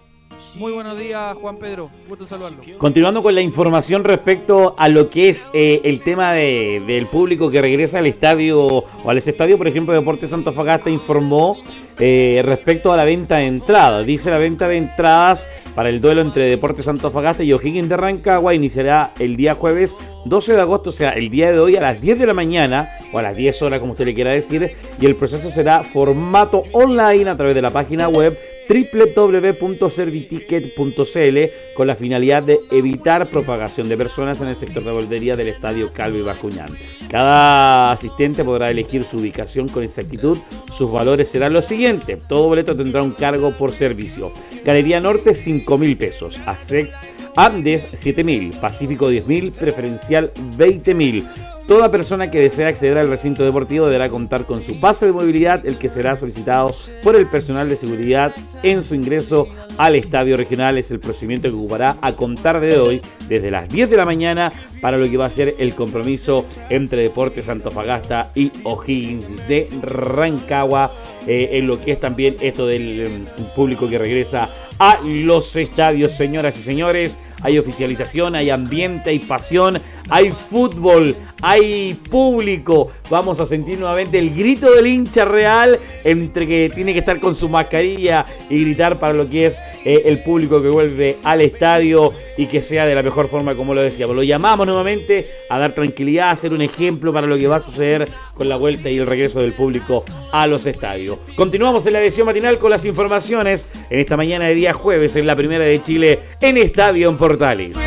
Muy 0.57 0.71
buenos 0.71 0.97
días, 0.97 1.33
Juan 1.35 1.57
Pedro. 1.57 1.89
Gusto 2.07 2.27
saludarlo. 2.27 2.59
Continuando 2.77 3.23
con 3.23 3.33
la 3.33 3.41
información 3.41 4.03
respecto 4.03 4.75
a 4.77 4.89
lo 4.89 5.09
que 5.09 5.29
es 5.29 5.47
eh, 5.53 5.81
el 5.83 6.01
tema 6.01 6.33
del 6.33 7.07
público 7.07 7.49
que 7.49 7.61
regresa 7.61 7.99
al 7.99 8.07
estadio 8.07 8.61
o 8.65 9.09
al 9.09 9.17
estadio, 9.17 9.57
por 9.57 9.67
ejemplo, 9.67 9.93
Deportes 9.93 10.29
Fagasta 10.29 10.89
informó 10.89 11.57
eh, 11.99 12.41
respecto 12.43 12.91
a 12.91 12.97
la 12.97 13.05
venta 13.05 13.37
de 13.37 13.45
entradas. 13.45 14.05
Dice 14.05 14.29
la 14.29 14.37
venta 14.37 14.67
de 14.67 14.77
entradas 14.77 15.47
para 15.75 15.89
el 15.89 16.01
duelo 16.01 16.21
entre 16.21 16.49
Deportes 16.49 16.87
Antofagasta 16.87 17.43
y 17.43 17.53
O'Higgins 17.53 17.89
de 17.89 17.97
Rancagua. 17.97 18.53
Iniciará 18.53 19.13
el 19.19 19.35
día 19.35 19.55
jueves 19.55 19.95
12 20.25 20.53
de 20.53 20.61
agosto, 20.61 20.89
o 20.89 20.93
sea, 20.93 21.11
el 21.11 21.29
día 21.29 21.51
de 21.51 21.59
hoy 21.59 21.75
a 21.75 21.81
las 21.81 22.01
10 22.01 22.19
de 22.19 22.25
la 22.25 22.33
mañana 22.33 22.89
o 23.11 23.19
a 23.19 23.21
las 23.21 23.35
10 23.35 23.61
horas, 23.61 23.79
como 23.79 23.93
usted 23.93 24.05
le 24.05 24.13
quiera 24.13 24.31
decir, 24.31 24.71
y 24.99 25.05
el 25.05 25.15
proceso 25.15 25.51
será 25.51 25.83
formato 25.83 26.63
online 26.71 27.29
a 27.29 27.35
través 27.35 27.55
de 27.55 27.61
la 27.61 27.71
página 27.71 28.07
web 28.07 28.37
www.serviticket.cl 28.67 31.37
con 31.75 31.87
la 31.87 31.95
finalidad 31.95 32.43
de 32.43 32.59
evitar 32.71 33.27
propagación 33.27 33.89
de 33.89 33.97
personas 33.97 34.39
en 34.41 34.47
el 34.47 34.55
sector 34.55 34.83
de 34.83 34.91
volvería 34.91 35.35
del 35.35 35.49
estadio 35.49 35.91
Calvo 35.91 36.19
y. 36.19 36.71
Cada 37.09 37.91
asistente 37.91 38.43
podrá 38.43 38.71
elegir 38.71 39.03
su 39.03 39.17
ubicación 39.17 39.67
con 39.67 39.83
exactitud. 39.83 40.37
Sus 40.71 40.91
valores 40.91 41.29
serán 41.29 41.53
los 41.53 41.65
siguientes. 41.65 42.19
Todo 42.27 42.47
boleto 42.47 42.75
tendrá 42.75 43.03
un 43.03 43.11
cargo 43.11 43.55
por 43.57 43.71
servicio. 43.71 44.31
Galería 44.63 44.99
Norte 44.99 45.33
5 45.33 45.77
mil 45.77 45.97
pesos. 45.97 46.39
ASEC 46.45 46.91
Andes 47.35 47.87
7 47.93 48.23
mil. 48.23 48.51
Pacífico 48.59 49.09
10 49.09 49.27
mil. 49.27 49.51
Preferencial 49.51 50.31
20 50.57 50.93
mil. 50.93 51.27
Toda 51.67 51.89
persona 51.89 52.29
que 52.29 52.41
desea 52.41 52.67
acceder 52.67 52.97
al 52.97 53.07
recinto 53.07 53.45
deportivo 53.45 53.85
deberá 53.85 54.09
contar 54.09 54.45
con 54.45 54.61
su 54.61 54.81
pase 54.81 55.05
de 55.05 55.13
movilidad, 55.13 55.65
el 55.65 55.77
que 55.77 55.87
será 55.87 56.17
solicitado 56.17 56.75
por 57.01 57.15
el 57.15 57.25
personal 57.27 57.69
de 57.69 57.77
seguridad 57.77 58.33
en 58.63 58.83
su 58.83 58.95
ingreso 58.95 59.47
al 59.77 59.95
estadio 59.95 60.35
regional. 60.35 60.77
Es 60.77 60.91
el 60.91 60.99
procedimiento 60.99 61.47
que 61.49 61.55
ocupará 61.55 61.95
a 62.01 62.17
contar 62.17 62.59
de 62.59 62.77
hoy, 62.77 63.01
desde 63.29 63.49
las 63.49 63.69
10 63.69 63.89
de 63.89 63.95
la 63.95 64.05
mañana, 64.05 64.51
para 64.81 64.97
lo 64.97 65.09
que 65.09 65.15
va 65.15 65.27
a 65.27 65.29
ser 65.29 65.55
el 65.57 65.73
compromiso 65.73 66.45
entre 66.69 67.01
Deportes 67.01 67.47
Antofagasta 67.47 68.29
y 68.35 68.51
O'Higgins 68.63 69.47
de 69.47 69.69
Rancagua, 69.81 70.91
eh, 71.27 71.51
en 71.53 71.67
lo 71.67 71.79
que 71.79 71.93
es 71.93 71.99
también 71.99 72.35
esto 72.41 72.67
del 72.67 72.99
em, 72.99 73.25
público 73.55 73.89
que 73.89 73.97
regresa 73.97 74.49
a 74.79 74.99
los 75.05 75.55
estadios, 75.55 76.11
señoras 76.11 76.57
y 76.57 76.61
señores. 76.61 77.17
Hay 77.43 77.57
oficialización, 77.57 78.35
hay 78.35 78.49
ambiente, 78.49 79.11
hay 79.11 79.19
pasión, 79.19 79.81
hay 80.09 80.31
fútbol, 80.31 81.15
hay 81.41 81.93
público. 82.09 82.89
Vamos 83.09 83.39
a 83.39 83.45
sentir 83.45 83.77
nuevamente 83.77 84.17
el 84.17 84.33
grito 84.33 84.73
del 84.73 84.87
hincha 84.87 85.25
real 85.25 85.79
entre 86.03 86.47
que 86.47 86.71
tiene 86.73 86.93
que 86.93 86.99
estar 86.99 87.19
con 87.19 87.35
su 87.35 87.49
mascarilla 87.49 88.25
y 88.49 88.63
gritar 88.63 88.99
para 88.99 89.13
lo 89.13 89.29
que 89.29 89.47
es 89.47 89.59
eh, 89.85 90.03
el 90.05 90.19
público 90.23 90.61
que 90.61 90.69
vuelve 90.69 91.17
al 91.23 91.41
estadio 91.41 92.13
y 92.37 92.47
que 92.47 92.61
sea 92.61 92.85
de 92.85 92.95
la 92.95 93.03
mejor 93.03 93.27
forma 93.27 93.55
como 93.55 93.73
lo 93.73 93.81
decíamos. 93.81 94.15
Lo 94.15 94.23
llamamos 94.23 94.65
nuevamente 94.65 95.27
a 95.49 95.59
dar 95.59 95.73
tranquilidad, 95.73 96.29
a 96.29 96.35
ser 96.35 96.53
un 96.53 96.61
ejemplo 96.61 97.13
para 97.13 97.27
lo 97.27 97.37
que 97.37 97.47
va 97.47 97.57
a 97.57 97.59
suceder 97.59 98.07
con 98.35 98.49
la 98.49 98.55
vuelta 98.55 98.89
y 98.89 98.97
el 98.97 99.07
regreso 99.07 99.39
del 99.39 99.53
público 99.53 100.03
a 100.31 100.47
los 100.47 100.65
estadios. 100.65 101.19
Continuamos 101.35 101.85
en 101.85 101.93
la 101.93 102.01
edición 102.01 102.25
matinal 102.25 102.57
con 102.57 102.71
las 102.71 102.85
informaciones 102.85 103.65
en 103.89 103.99
esta 103.99 104.17
mañana 104.17 104.45
de 104.45 104.55
día 104.55 104.73
jueves 104.73 105.15
en 105.15 105.27
la 105.27 105.35
primera 105.35 105.65
de 105.65 105.81
Chile 105.81 106.19
en 106.41 106.57
Estadio 106.57 107.09
en 107.09 107.17
Portales. 107.17 107.77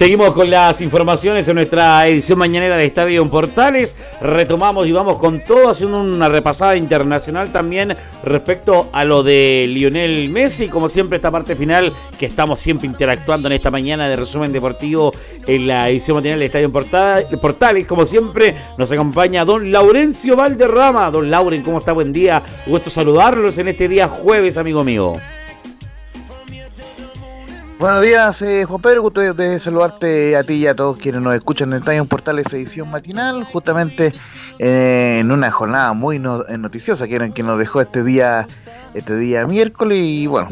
Seguimos 0.00 0.32
con 0.32 0.48
las 0.48 0.80
informaciones 0.80 1.46
en 1.46 1.56
nuestra 1.56 2.08
edición 2.08 2.38
mañanera 2.38 2.78
de 2.78 2.86
Estadio 2.86 3.20
en 3.20 3.28
Portales. 3.28 3.94
Retomamos 4.22 4.86
y 4.86 4.92
vamos 4.92 5.18
con 5.18 5.40
todo, 5.44 5.68
haciendo 5.68 6.00
una 6.00 6.30
repasada 6.30 6.74
internacional 6.74 7.52
también 7.52 7.94
respecto 8.24 8.88
a 8.94 9.04
lo 9.04 9.22
de 9.22 9.66
Lionel 9.68 10.30
Messi. 10.30 10.68
Como 10.68 10.88
siempre, 10.88 11.16
esta 11.16 11.30
parte 11.30 11.54
final 11.54 11.92
que 12.18 12.24
estamos 12.24 12.60
siempre 12.60 12.86
interactuando 12.86 13.48
en 13.48 13.52
esta 13.52 13.70
mañana 13.70 14.08
de 14.08 14.16
resumen 14.16 14.52
deportivo 14.52 15.12
en 15.46 15.66
la 15.66 15.90
edición 15.90 16.16
mañanera 16.16 16.38
de 16.38 16.46
Estadio 16.46 16.70
en 17.30 17.38
Portales. 17.38 17.86
Como 17.86 18.06
siempre, 18.06 18.56
nos 18.78 18.90
acompaña 18.90 19.44
don 19.44 19.70
Laurencio 19.70 20.34
Valderrama. 20.34 21.10
Don 21.10 21.30
Lauren, 21.30 21.62
¿cómo 21.62 21.78
está? 21.78 21.92
Buen 21.92 22.10
día. 22.10 22.42
Gusto 22.64 22.88
saludarlos 22.88 23.58
en 23.58 23.68
este 23.68 23.86
día 23.86 24.08
jueves, 24.08 24.56
amigo 24.56 24.82
mío. 24.82 25.12
Buenos 27.80 28.02
días, 28.02 28.42
eh, 28.42 28.66
Juan 28.66 28.82
Pedro, 28.82 29.00
gusto 29.00 29.20
de, 29.22 29.58
saludarte 29.58 30.36
a 30.36 30.42
ti 30.42 30.56
y 30.56 30.66
a 30.66 30.74
todos 30.74 30.98
quienes 30.98 31.22
nos 31.22 31.34
escuchan 31.34 31.72
en 31.72 31.78
Estadio 31.78 32.04
Portales 32.04 32.52
edición 32.52 32.90
matinal, 32.90 33.44
justamente 33.44 34.12
eh, 34.58 35.16
en 35.20 35.32
una 35.32 35.50
jornada 35.50 35.94
muy 35.94 36.16
eh, 36.16 36.58
noticiosa 36.58 37.08
que, 37.08 37.18
nos 37.42 37.58
dejó 37.58 37.80
este 37.80 38.04
día 38.04 38.46
este 38.92 39.16
día 39.16 39.46
miércoles 39.46 39.98
y 39.98 40.26
bueno, 40.26 40.48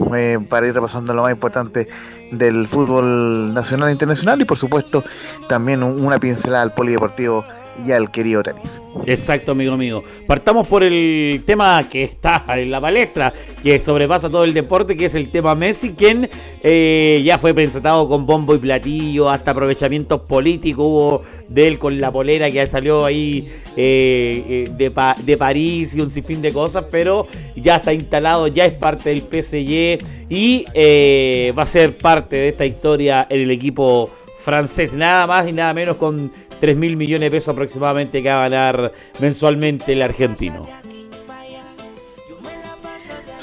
para 0.48 0.68
ir 0.68 0.72
repasando 0.72 1.12
lo 1.12 1.24
más 1.24 1.32
importante 1.32 1.88
del 2.32 2.66
fútbol 2.66 3.52
nacional 3.52 3.90
e 3.90 3.92
internacional 3.92 4.40
y 4.40 4.46
por 4.46 4.56
supuesto 4.56 5.04
también 5.50 5.82
una 5.82 6.18
pincelada 6.18 6.62
al 6.62 6.72
polideportivo 6.72 7.44
y 7.86 7.92
al 7.92 8.10
querido 8.10 8.42
tenis. 8.42 8.80
Exacto, 9.06 9.52
amigo 9.52 9.76
mío. 9.76 10.02
Partamos 10.26 10.66
por 10.66 10.82
el 10.82 11.42
tema 11.46 11.82
que 11.88 12.04
está 12.04 12.44
en 12.56 12.70
la 12.70 12.80
palestra, 12.80 13.32
que 13.62 13.78
sobrepasa 13.80 14.28
todo 14.28 14.44
el 14.44 14.54
deporte, 14.54 14.96
que 14.96 15.06
es 15.06 15.14
el 15.14 15.30
tema 15.30 15.54
Messi, 15.54 15.92
quien 15.92 16.28
eh, 16.62 17.22
ya 17.24 17.38
fue 17.38 17.54
presentado 17.54 18.08
con 18.08 18.26
bombo 18.26 18.54
y 18.54 18.58
platillo, 18.58 19.30
hasta 19.30 19.52
aprovechamientos 19.52 20.22
políticos 20.22 20.84
hubo 20.84 21.22
de 21.48 21.68
él 21.68 21.78
con 21.78 21.98
la 21.98 22.10
polera 22.10 22.50
que 22.50 22.66
salió 22.66 23.04
ahí 23.04 23.50
eh, 23.76 24.44
eh, 24.48 24.70
de, 24.76 24.92
de 25.24 25.36
París 25.36 25.94
y 25.94 26.00
un 26.00 26.10
sinfín 26.10 26.42
de 26.42 26.52
cosas, 26.52 26.84
pero 26.90 27.26
ya 27.56 27.76
está 27.76 27.92
instalado, 27.92 28.48
ya 28.48 28.66
es 28.66 28.74
parte 28.74 29.10
del 29.10 29.22
PSG 29.22 29.98
y 30.28 30.64
va 31.52 31.62
a 31.62 31.66
ser 31.66 31.96
parte 31.96 32.36
de 32.36 32.48
esta 32.48 32.66
historia 32.66 33.26
en 33.30 33.40
el 33.40 33.50
equipo 33.50 34.10
francés, 34.40 34.94
nada 34.94 35.26
más 35.26 35.48
y 35.48 35.52
nada 35.52 35.74
menos 35.74 35.96
con 35.96 36.32
3 36.60 36.76
mil 36.76 36.96
millones 36.96 37.26
de 37.26 37.30
pesos 37.30 37.52
aproximadamente 37.52 38.22
que 38.22 38.28
va 38.28 38.44
a 38.44 38.48
ganar 38.48 38.92
mensualmente 39.18 39.92
el 39.92 40.02
argentino. 40.02 40.66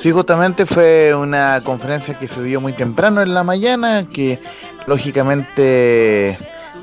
Sí, 0.01 0.11
justamente 0.11 0.65
fue 0.65 1.15
una 1.15 1.61
conferencia 1.63 2.13
que 2.19 2.27
se 2.27 2.43
dio 2.43 2.61
muy 2.61 2.73
temprano 2.73 3.23
en 3.23 3.33
la 3.33 3.43
mañana, 3.43 4.07
que 4.13 4.39
lógicamente 4.85 6.37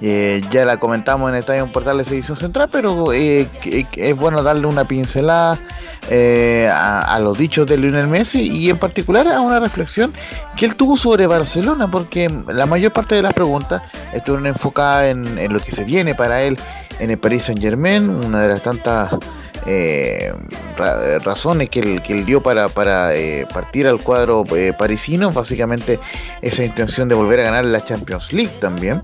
eh, 0.04 0.40
ya 0.50 0.64
la 0.64 0.78
comentamos 0.78 1.30
en 1.30 1.36
Estadio 1.36 1.64
Portales 1.68 2.10
Edición 2.10 2.36
Central, 2.36 2.68
pero 2.72 3.12
eh, 3.12 3.46
es 3.64 4.16
bueno 4.16 4.42
darle 4.42 4.66
una 4.66 4.84
pincelada 4.84 5.56
eh, 6.10 6.68
a, 6.68 7.16
los 7.20 7.38
dichos 7.38 7.68
de 7.68 7.76
Lionel 7.76 8.08
Messi 8.08 8.40
y 8.42 8.68
en 8.68 8.78
particular 8.78 9.28
a 9.28 9.40
una 9.40 9.60
reflexión 9.60 10.12
que 10.56 10.66
él 10.66 10.74
tuvo 10.74 10.96
sobre 10.96 11.28
Barcelona, 11.28 11.88
porque 11.88 12.28
la 12.48 12.66
mayor 12.66 12.90
parte 12.90 13.14
de 13.14 13.22
las 13.22 13.32
preguntas 13.32 13.82
estuvieron 14.12 14.48
enfocadas 14.48 15.04
en, 15.06 15.38
en 15.38 15.52
lo 15.52 15.60
que 15.60 15.70
se 15.70 15.84
viene 15.84 16.16
para 16.16 16.42
él 16.42 16.58
en 16.98 17.12
el 17.12 17.18
Paris 17.18 17.44
Saint 17.44 17.60
Germain, 17.60 18.10
una 18.10 18.42
de 18.42 18.48
las 18.48 18.62
tantas 18.62 19.10
eh, 19.66 20.32
razones 21.24 21.70
que 21.70 21.80
él, 21.80 22.02
que 22.02 22.12
él, 22.12 22.24
dio 22.24 22.42
para, 22.42 22.68
para 22.68 23.14
eh, 23.14 23.46
partir 23.52 23.86
al 23.86 24.02
cuadro 24.02 24.44
eh, 24.56 24.72
parisino, 24.76 25.30
básicamente 25.30 25.98
esa 26.40 26.64
intención 26.64 27.08
de 27.08 27.14
volver 27.14 27.40
a 27.40 27.44
ganar 27.44 27.64
la 27.64 27.84
Champions 27.84 28.32
League 28.32 28.52
también, 28.60 29.02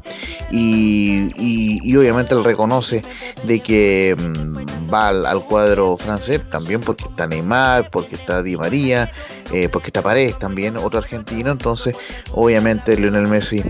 y, 0.51 1.33
y, 1.39 1.97
obviamente 1.97 2.35
él 2.35 2.43
reconoce 2.43 3.03
de 3.45 3.61
que 3.61 4.17
mm, 4.19 4.93
va 4.93 5.09
al, 5.09 5.45
cuadro 5.45 5.97
francés 5.97 6.41
también 6.51 6.81
porque 6.81 7.05
está 7.05 7.27
Neymar, 7.27 7.91
porque 7.91 8.17
está 8.17 8.43
Di 8.43 8.57
María, 8.57 9.13
eh, 9.53 9.69
porque 9.71 9.89
está 9.89 10.03
Paredes 10.03 10.39
también, 10.39 10.77
otro 10.77 10.99
argentino, 10.99 11.53
entonces 11.53 11.97
obviamente 12.33 12.97
Lionel 12.97 13.29
Messi 13.29 13.63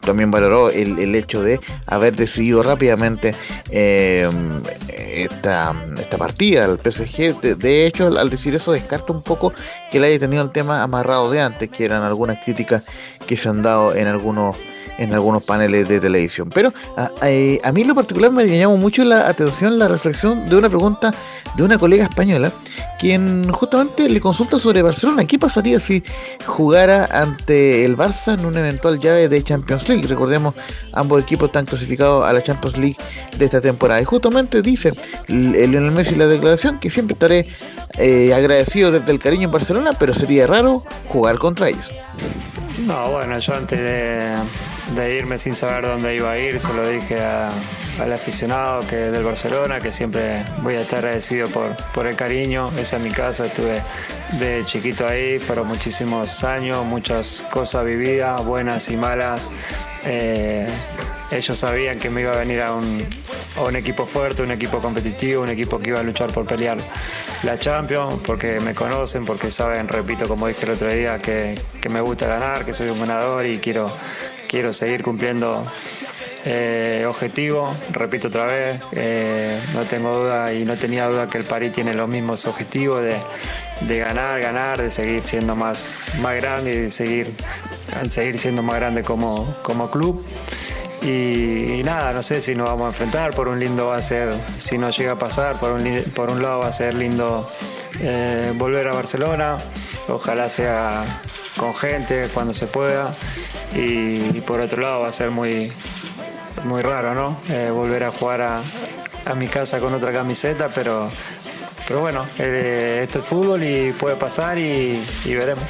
también 0.00 0.30
valoró 0.30 0.70
el, 0.70 0.98
el, 0.98 1.14
hecho 1.14 1.42
de 1.42 1.60
haber 1.86 2.16
decidido 2.16 2.64
rápidamente 2.64 3.32
esta, 5.08 5.74
esta 5.98 6.18
partida 6.18 6.64
al 6.64 6.78
PSG. 6.78 7.56
De, 7.56 7.86
hecho, 7.86 8.06
al, 8.06 8.30
decir 8.30 8.54
eso, 8.54 8.72
descarta 8.72 9.12
un 9.12 9.22
poco 9.22 9.52
que 9.90 9.98
él 9.98 10.04
haya 10.04 10.18
tenido 10.18 10.42
el 10.42 10.50
tema 10.50 10.82
amarrado 10.82 11.30
de 11.30 11.40
antes, 11.40 11.70
que 11.70 11.84
eran 11.84 12.02
algunas 12.02 12.42
críticas 12.44 12.88
que 13.26 13.36
se 13.36 13.48
han 13.48 13.62
dado 13.62 13.94
en 13.94 14.06
algunos 14.06 14.56
en 14.98 15.14
algunos 15.14 15.44
paneles 15.44 15.88
de 15.88 16.00
televisión. 16.00 16.50
Pero 16.52 16.72
a, 16.96 17.10
a, 17.20 17.72
mí 17.72 17.82
en 17.82 17.88
lo 17.88 17.94
particular 17.94 18.30
me 18.30 18.46
llamó 18.46 18.76
mucho 18.76 19.04
la 19.04 19.28
atención 19.28 19.78
la 19.78 19.88
reflexión 19.88 20.48
de 20.48 20.56
una 20.56 20.68
pregunta 20.68 21.14
de 21.56 21.62
una 21.62 21.78
colega 21.78 22.04
española 22.04 22.52
quien 22.98 23.50
justamente 23.50 24.08
le 24.08 24.20
consulta 24.20 24.58
sobre 24.58 24.82
Barcelona. 24.82 25.24
¿Qué 25.24 25.38
pasaría 25.38 25.80
si 25.80 26.02
jugara 26.44 27.04
ante 27.12 27.84
el 27.84 27.96
Barça 27.96 28.38
en 28.38 28.44
una 28.44 28.60
eventual 28.60 28.98
llave 28.98 29.28
de 29.28 29.42
Champions 29.42 29.88
League? 29.88 30.06
Recordemos, 30.06 30.54
ambos 30.92 31.22
equipos 31.22 31.46
están 31.46 31.64
clasificados 31.64 32.24
a 32.24 32.32
la 32.32 32.42
Champions 32.42 32.76
League 32.76 32.96
de 33.38 33.44
esta 33.44 33.60
temporada. 33.60 34.00
Y 34.00 34.04
justamente 34.04 34.62
dice 34.62 34.92
el 35.28 35.52
Lionel 35.70 35.92
Messi 35.92 36.16
la 36.16 36.26
declaración 36.26 36.80
que 36.80 36.90
siempre 36.90 37.14
estaré 37.14 37.46
eh, 37.98 38.34
agradecido 38.34 38.90
desde 38.90 39.10
el 39.10 39.20
cariño 39.20 39.44
en 39.44 39.52
Barcelona, 39.52 39.92
pero 39.98 40.14
sería 40.14 40.46
raro 40.46 40.82
jugar 41.06 41.38
contra 41.38 41.68
ellos. 41.68 41.88
No, 42.86 43.10
bueno, 43.10 43.38
yo 43.38 43.54
antes 43.54 43.78
de 44.94 45.16
irme 45.16 45.38
sin 45.38 45.54
saber 45.54 45.84
dónde 45.86 46.14
iba 46.14 46.30
a 46.30 46.38
ir, 46.38 46.60
se 46.60 46.72
lo 46.72 46.88
dije 46.88 47.20
al 47.20 48.12
aficionado 48.12 48.86
que 48.86 48.96
del 48.96 49.24
Barcelona, 49.24 49.80
que 49.80 49.92
siempre 49.92 50.44
voy 50.62 50.76
a 50.76 50.80
estar 50.80 51.00
agradecido 51.00 51.48
por, 51.48 51.76
por 51.92 52.06
el 52.06 52.16
cariño, 52.16 52.70
esa 52.78 52.96
es 52.96 53.02
mi 53.02 53.10
casa, 53.10 53.46
estuve 53.46 53.82
de 54.38 54.62
chiquito 54.64 55.06
ahí, 55.06 55.40
pero 55.46 55.64
muchísimos 55.64 56.44
años, 56.44 56.84
muchas 56.84 57.44
cosas 57.50 57.84
vividas, 57.84 58.44
buenas 58.44 58.88
y 58.88 58.96
malas. 58.96 59.50
Eh, 60.04 60.68
ellos 61.30 61.58
sabían 61.58 61.98
que 61.98 62.10
me 62.10 62.22
iba 62.22 62.32
a 62.32 62.38
venir 62.38 62.60
a 62.60 62.72
un, 62.74 63.76
equipo 63.76 64.06
fuerte, 64.06 64.42
un 64.42 64.50
equipo 64.50 64.78
competitivo, 64.80 65.42
un 65.42 65.50
equipo 65.50 65.78
que 65.78 65.90
iba 65.90 66.00
a 66.00 66.02
luchar 66.02 66.32
por 66.32 66.46
pelear 66.46 66.78
la 67.42 67.58
Champions, 67.58 68.20
porque 68.24 68.60
me 68.60 68.74
conocen, 68.74 69.24
porque 69.24 69.50
saben, 69.50 69.88
repito, 69.88 70.26
como 70.26 70.46
dije 70.46 70.64
el 70.64 70.72
otro 70.72 70.92
día, 70.92 71.18
que, 71.18 71.54
que 71.80 71.88
me 71.88 72.00
gusta 72.00 72.26
ganar, 72.26 72.64
que 72.64 72.72
soy 72.72 72.88
un 72.88 73.00
ganador 73.00 73.46
y 73.46 73.58
quiero 73.58 73.90
quiero 74.48 74.72
seguir 74.72 75.02
cumpliendo 75.02 75.64
eh, 76.44 77.04
objetivo, 77.06 77.72
repito 77.92 78.28
otra 78.28 78.46
vez, 78.46 78.80
eh, 78.92 79.60
no 79.74 79.82
tengo 79.82 80.18
duda 80.18 80.52
y 80.52 80.64
no 80.64 80.74
tenía 80.76 81.06
duda 81.06 81.28
que 81.28 81.38
el 81.38 81.44
París 81.44 81.72
tiene 81.72 81.94
los 81.94 82.08
mismos 82.08 82.46
objetivos 82.46 83.02
de, 83.02 83.98
ganar, 83.98 84.40
ganar, 84.40 84.80
de 84.80 84.90
seguir 84.90 85.22
siendo 85.22 85.54
más, 85.54 85.92
más 86.20 86.34
grande 86.36 86.74
y 86.74 86.78
de 86.78 86.90
seguir, 86.90 87.36
seguir 88.10 88.38
siendo 88.38 88.62
más 88.62 88.76
grande 88.76 89.02
como, 89.02 89.54
como 89.62 89.90
club. 89.90 90.24
Y, 91.02 91.82
nada, 91.84 92.12
no 92.12 92.22
sé 92.22 92.42
si 92.42 92.54
nos 92.54 92.68
vamos 92.68 92.86
a 92.86 92.88
enfrentar, 92.88 93.32
por 93.32 93.48
un 93.48 93.60
lindo 93.60 93.86
va 93.86 93.96
a 93.96 94.02
ser, 94.02 94.34
si 94.58 94.78
no 94.78 94.90
llega 94.90 95.12
a 95.12 95.18
pasar, 95.18 95.58
por 95.58 95.72
un, 95.72 96.02
por 96.14 96.30
un 96.30 96.42
lado 96.42 96.60
va 96.60 96.68
a 96.68 96.72
ser 96.72 96.94
lindo 96.94 97.48
eh, 98.00 98.52
volver 98.54 98.88
a 98.88 98.92
Barcelona, 98.92 99.58
ojalá 100.08 100.48
sea 100.48 101.04
con 101.56 101.74
gente 101.74 102.28
cuando 102.32 102.54
se 102.54 102.66
pueda 102.66 103.14
y, 103.74 104.40
por 104.40 104.60
otro 104.60 104.80
lado 104.80 105.00
va 105.00 105.08
a 105.08 105.12
ser 105.12 105.30
muy, 105.30 105.72
muy 106.64 106.82
raro, 106.82 107.14
¿no? 107.14 107.38
Eh, 107.48 107.70
volver 107.72 108.04
a 108.04 108.10
jugar 108.10 108.42
a, 108.42 108.62
mi 109.34 109.46
casa 109.46 109.78
con 109.78 109.92
otra 109.92 110.10
camiseta, 110.10 110.70
pero, 110.74 111.10
pero 111.86 112.00
bueno, 112.00 112.24
eh, 112.38 113.00
esto 113.02 113.18
es 113.18 113.24
fútbol 113.26 113.62
y 113.62 113.92
puede 113.92 114.16
pasar 114.16 114.56
y, 114.56 115.04
veremos. 115.26 115.64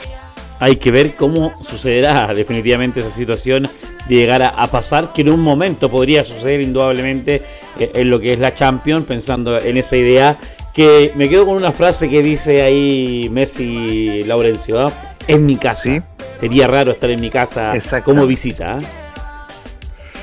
Hay 0.61 0.77
que 0.77 0.91
ver 0.91 1.15
cómo 1.15 1.53
sucederá 1.57 2.33
definitivamente 2.35 3.01
esa 3.01 3.11
situación 3.11 3.69
de 4.09 4.15
llegar 4.15 4.43
a, 4.43 4.67
pasar, 4.67 5.13
que 5.13 5.23
en 5.23 5.31
un 5.31 5.41
momento 5.41 5.91
podría 5.91 6.25
suceder 6.25 6.61
indudablemente 6.61 7.43
eh, 7.79 7.91
en 7.95 8.11
lo 8.11 8.19
que 8.21 8.33
es 8.33 8.39
la 8.39 8.55
Champions, 8.55 9.07
pensando 9.07 9.61
en 9.61 9.77
esa 9.77 9.97
idea, 9.97 10.39
que 10.75 11.13
me 11.15 11.29
quedo 11.29 11.47
con 11.47 11.57
una 11.57 11.73
frase 11.73 12.09
que 12.09 12.23
dice 12.23 12.63
ahí 12.63 13.29
Messi 13.31 14.23
Laurencio, 14.23 14.87
¿ah? 14.87 14.93
en 15.27 15.45
mi 15.45 15.57
casa 15.57 16.03
sería 16.35 16.69
raro 16.69 16.93
estar 16.93 17.11
en 17.11 17.21
mi 17.21 17.31
casa 17.31 17.73
como 18.05 18.27
visita. 18.27 18.79
¿eh? 18.79 18.87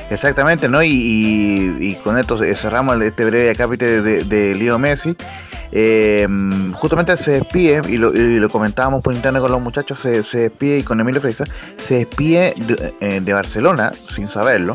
Exactamente, 0.09 0.69
¿no? 0.69 0.83
Y, 0.83 1.97
con 2.03 2.17
esto 2.17 2.37
cerramos 2.55 3.01
este 3.01 3.25
breve 3.25 3.49
acápite 3.49 4.01
de, 4.01 4.23
de, 4.23 4.53
Leo 4.55 4.77
Messi. 4.77 5.15
Eh, 5.77 6.25
justamente 6.75 7.17
se 7.17 7.31
despide, 7.31 7.81
y 7.89 7.97
lo, 7.97 8.49
comentábamos 8.49 9.03
por 9.03 9.13
internet 9.13 9.41
con 9.41 9.51
los 9.51 9.61
muchachos, 9.61 9.99
se, 9.99 10.21
despide 10.39 10.77
y 10.77 10.83
con 10.83 11.01
Emilio 11.01 11.19
Freisa, 11.19 11.43
se 11.85 11.95
despide 11.95 12.53
eh, 13.01 13.19
de, 13.19 13.33
Barcelona, 13.33 13.91
sin 14.09 14.29
saberlo, 14.29 14.73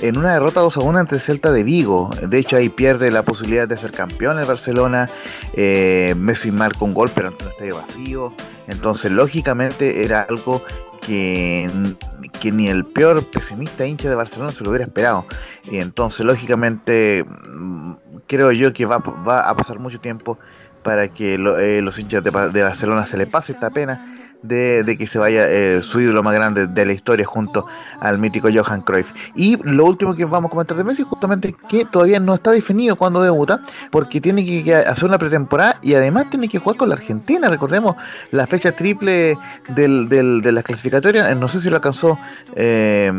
en 0.00 0.16
una 0.16 0.32
derrota 0.32 0.60
2 0.60 0.78
a 0.78 0.80
1 0.80 0.98
ante 1.00 1.18
Celta 1.18 1.52
de 1.52 1.64
Vigo. 1.64 2.08
De 2.26 2.38
hecho, 2.38 2.56
ahí 2.56 2.70
pierde 2.70 3.10
la 3.10 3.24
posibilidad 3.24 3.68
de 3.68 3.76
ser 3.76 3.90
campeón 3.90 4.40
en 4.40 4.46
Barcelona. 4.46 5.10
Messi 5.54 6.50
marca 6.50 6.82
un 6.82 6.94
gol, 6.94 7.10
pero 7.14 7.28
ante 7.28 7.44
un 7.44 7.50
estadio 7.50 7.76
vacío. 7.76 8.32
Entonces, 8.68 9.10
lógicamente, 9.10 10.02
era 10.02 10.22
algo 10.22 10.62
que, 11.08 12.52
ni 12.52 12.68
el 12.68 12.84
peor 12.84 13.24
pesimista 13.24 13.86
hincha 13.86 14.08
de 14.08 14.14
Barcelona 14.14 14.52
se 14.52 14.62
lo 14.62 14.70
hubiera 14.70 14.84
esperado. 14.84 15.24
Y 15.70 15.78
entonces, 15.78 16.24
lógicamente, 16.24 17.24
mm, 17.24 17.94
creo 18.26 18.52
yo 18.52 18.72
que 18.72 18.86
va, 18.86 18.98
va 18.98 19.40
a 19.40 19.56
pasar 19.56 19.78
mucho 19.78 20.00
tiempo 20.00 20.38
para 20.82 21.08
que 21.08 21.34
eh, 21.34 21.82
los 21.82 21.98
hinchas 21.98 22.24
de, 22.24 22.30
Barcelona 22.30 23.06
se 23.06 23.16
le 23.16 23.26
pase 23.26 23.52
esta 23.52 23.70
pena 23.70 23.98
de, 24.42 24.96
que 24.98 25.06
se 25.06 25.18
vaya 25.18 25.48
eh, 25.48 25.82
su 25.82 26.00
ídolo 26.00 26.22
más 26.22 26.34
grande 26.34 26.66
de 26.66 26.86
la 26.86 26.92
historia 26.92 27.26
junto 27.26 27.66
al 28.00 28.18
mítico 28.18 28.48
Johan 28.52 28.82
Cruyff. 28.82 29.08
Y 29.34 29.56
lo 29.62 29.84
último 29.84 30.14
que 30.14 30.24
vamos 30.24 30.48
a 30.48 30.50
comentar 30.50 30.76
de 30.76 30.84
Messi 30.84 31.02
justamente 31.02 31.54
que 31.68 31.84
todavía 31.84 32.20
no 32.20 32.34
está 32.34 32.50
definido 32.52 32.96
cuándo 32.96 33.22
debuta, 33.22 33.60
porque 33.90 34.20
tiene 34.20 34.44
que 34.44 34.74
hacer 34.74 35.04
una 35.04 35.18
pretemporada 35.18 35.78
y 35.82 35.94
además 35.94 36.30
tiene 36.30 36.48
que 36.48 36.58
jugar 36.58 36.76
con 36.76 36.88
la 36.88 36.94
Argentina. 36.94 37.48
Recordemos 37.48 37.96
la 38.30 38.46
fecha 38.46 38.72
triple 38.72 39.36
del, 39.68 40.08
de 40.08 40.52
las 40.52 40.64
clasificatorias, 40.64 41.36
no 41.36 41.48
sé 41.48 41.60
si 41.60 41.70
lo 41.70 41.76
alcanzó 41.76 42.18
eh, 42.56 43.12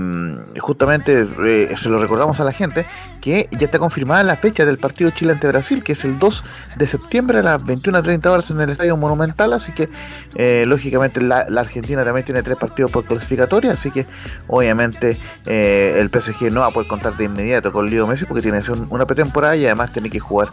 justamente, 0.59 1.27
eh, 1.45 1.75
se 1.77 1.89
lo 1.89 1.99
recordamos 1.99 2.39
a 2.39 2.43
la 2.43 2.51
gente, 2.51 2.85
que 3.21 3.47
ya 3.51 3.65
está 3.65 3.79
confirmada 3.79 4.23
la 4.23 4.35
fecha 4.35 4.65
del 4.65 4.77
partido 4.77 5.11
Chile 5.11 5.33
ante 5.33 5.47
Brasil, 5.47 5.83
que 5.83 5.93
es 5.93 6.03
el 6.05 6.19
2 6.19 6.43
de 6.77 6.87
septiembre 6.87 7.39
a 7.39 7.43
las 7.43 7.63
21.30 7.63 8.25
horas 8.27 8.49
en 8.49 8.61
el 8.61 8.69
Estadio 8.69 8.97
Monumental, 8.97 9.53
así 9.53 9.71
que 9.73 9.89
eh, 10.35 10.63
la, 11.15 11.45
Argentina 11.59 12.03
también 12.03 12.25
tiene 12.25 12.43
tres 12.43 12.57
partidos 12.57 12.91
por 12.91 13.05
clasificatoria, 13.05 13.73
así 13.73 13.91
que 13.91 14.05
obviamente 14.47 15.17
eh, 15.45 15.97
el 15.99 16.09
PSG 16.09 16.51
no 16.51 16.61
va 16.61 16.67
a 16.67 16.71
poder 16.71 16.87
contar 16.87 17.15
de 17.17 17.25
inmediato 17.25 17.71
con 17.71 17.89
Leo 17.89 18.07
Messi 18.07 18.25
porque 18.25 18.41
tiene 18.41 18.61
una 18.89 19.05
pretemporada 19.05 19.55
y 19.55 19.65
además 19.65 19.91
tiene 19.93 20.09
que 20.09 20.19
jugar 20.19 20.49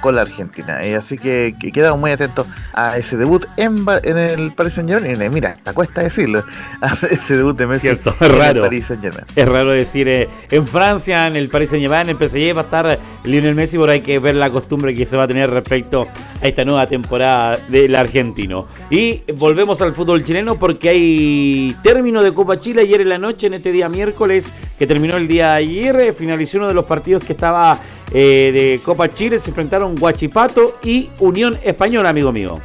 con 0.00 0.14
la 0.14 0.22
Argentina. 0.22 0.84
y 0.86 0.94
así 0.94 1.16
que, 1.16 1.54
quedamos 1.72 2.00
muy 2.00 2.10
atentos 2.10 2.46
a 2.72 2.96
ese 2.98 3.16
debut 3.16 3.44
en, 3.56 3.84
en 4.02 4.18
el 4.18 4.52
Paris 4.52 4.74
Saint 4.74 4.88
Germain. 4.88 5.20
Y 5.22 5.28
mira, 5.28 5.56
te 5.62 5.72
cuesta 5.72 6.02
decirlo, 6.02 6.42
ese 7.10 7.36
debut 7.36 7.56
de 7.56 7.66
Messi 7.66 7.82
Cierto, 7.82 8.14
es 8.20 8.32
raro. 8.32 8.62
Paris 8.62 8.86
Saint 8.86 9.02
Germain. 9.02 9.24
Es 9.34 9.48
raro 9.48 9.70
decir 9.70 10.08
eh, 10.08 10.28
en 10.50 10.66
Francia, 10.66 11.26
en 11.26 11.36
el 11.36 11.48
Paris 11.48 11.70
Saint 11.70 11.82
Germain, 11.82 12.08
en 12.08 12.16
el 12.16 12.28
PSG 12.28 12.56
va 12.56 12.60
a 12.60 12.64
estar 12.64 12.98
Lionel 13.24 13.54
Messi, 13.54 13.78
pero 13.78 13.92
hay 13.92 14.00
que 14.00 14.18
ver 14.18 14.34
la 14.34 14.50
costumbre 14.50 14.94
que 14.94 15.06
se 15.06 15.16
va 15.16 15.24
a 15.24 15.28
tener 15.28 15.50
respecto 15.50 16.06
a 16.42 16.46
esta 16.46 16.64
nueva 16.64 16.86
temporada 16.86 17.58
del 17.68 17.94
argentino. 17.94 18.68
Y 18.90 19.22
volvemos 19.32 19.80
al 19.82 19.92
fútbol 19.92 20.24
chileno 20.24 20.58
porque 20.58 20.88
hay 20.88 21.76
término 21.82 22.22
de 22.22 22.32
Copa 22.32 22.58
Chile 22.60 22.82
ayer 22.82 23.00
en 23.00 23.08
la 23.08 23.18
noche, 23.18 23.46
en 23.46 23.54
este 23.54 23.72
día 23.72 23.88
miércoles, 23.88 24.50
que 24.78 24.86
terminó 24.86 25.16
el 25.16 25.28
día 25.28 25.52
de 25.52 25.56
ayer, 25.58 26.14
finalizó 26.14 26.58
uno 26.58 26.68
de 26.68 26.74
los 26.74 26.86
partidos 26.86 27.24
que 27.24 27.32
estaba 27.32 27.78
eh, 28.12 28.50
de 28.52 28.80
Copa 28.84 29.12
Chile 29.12 29.38
se 29.38 29.50
enfrentaron 29.50 29.96
Guachipato 29.96 30.78
y 30.82 31.10
Unión 31.18 31.58
Española, 31.62 32.08
amigo 32.08 32.32
mío. 32.32 32.58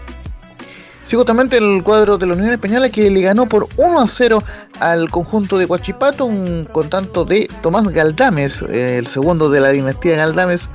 Sí, 1.07 1.17
justamente 1.17 1.57
el 1.57 1.83
cuadro 1.83 2.17
de 2.17 2.25
la 2.25 2.33
Unión 2.33 2.53
Española 2.53 2.89
que 2.89 3.09
le 3.09 3.21
ganó 3.21 3.47
por 3.47 3.67
1 3.75 3.99
a 3.99 4.07
0 4.07 4.41
al 4.79 5.09
conjunto 5.09 5.57
de 5.57 5.65
Guachipato, 5.65 6.25
un, 6.25 6.65
con 6.71 6.89
tanto 6.89 7.25
de 7.25 7.49
Tomás 7.61 7.89
Galdames, 7.89 8.61
eh, 8.63 8.97
el 8.99 9.07
segundo 9.07 9.49
de 9.49 9.59
la 9.59 9.69
dinastía 9.69 10.15
Galdames, 10.15 10.69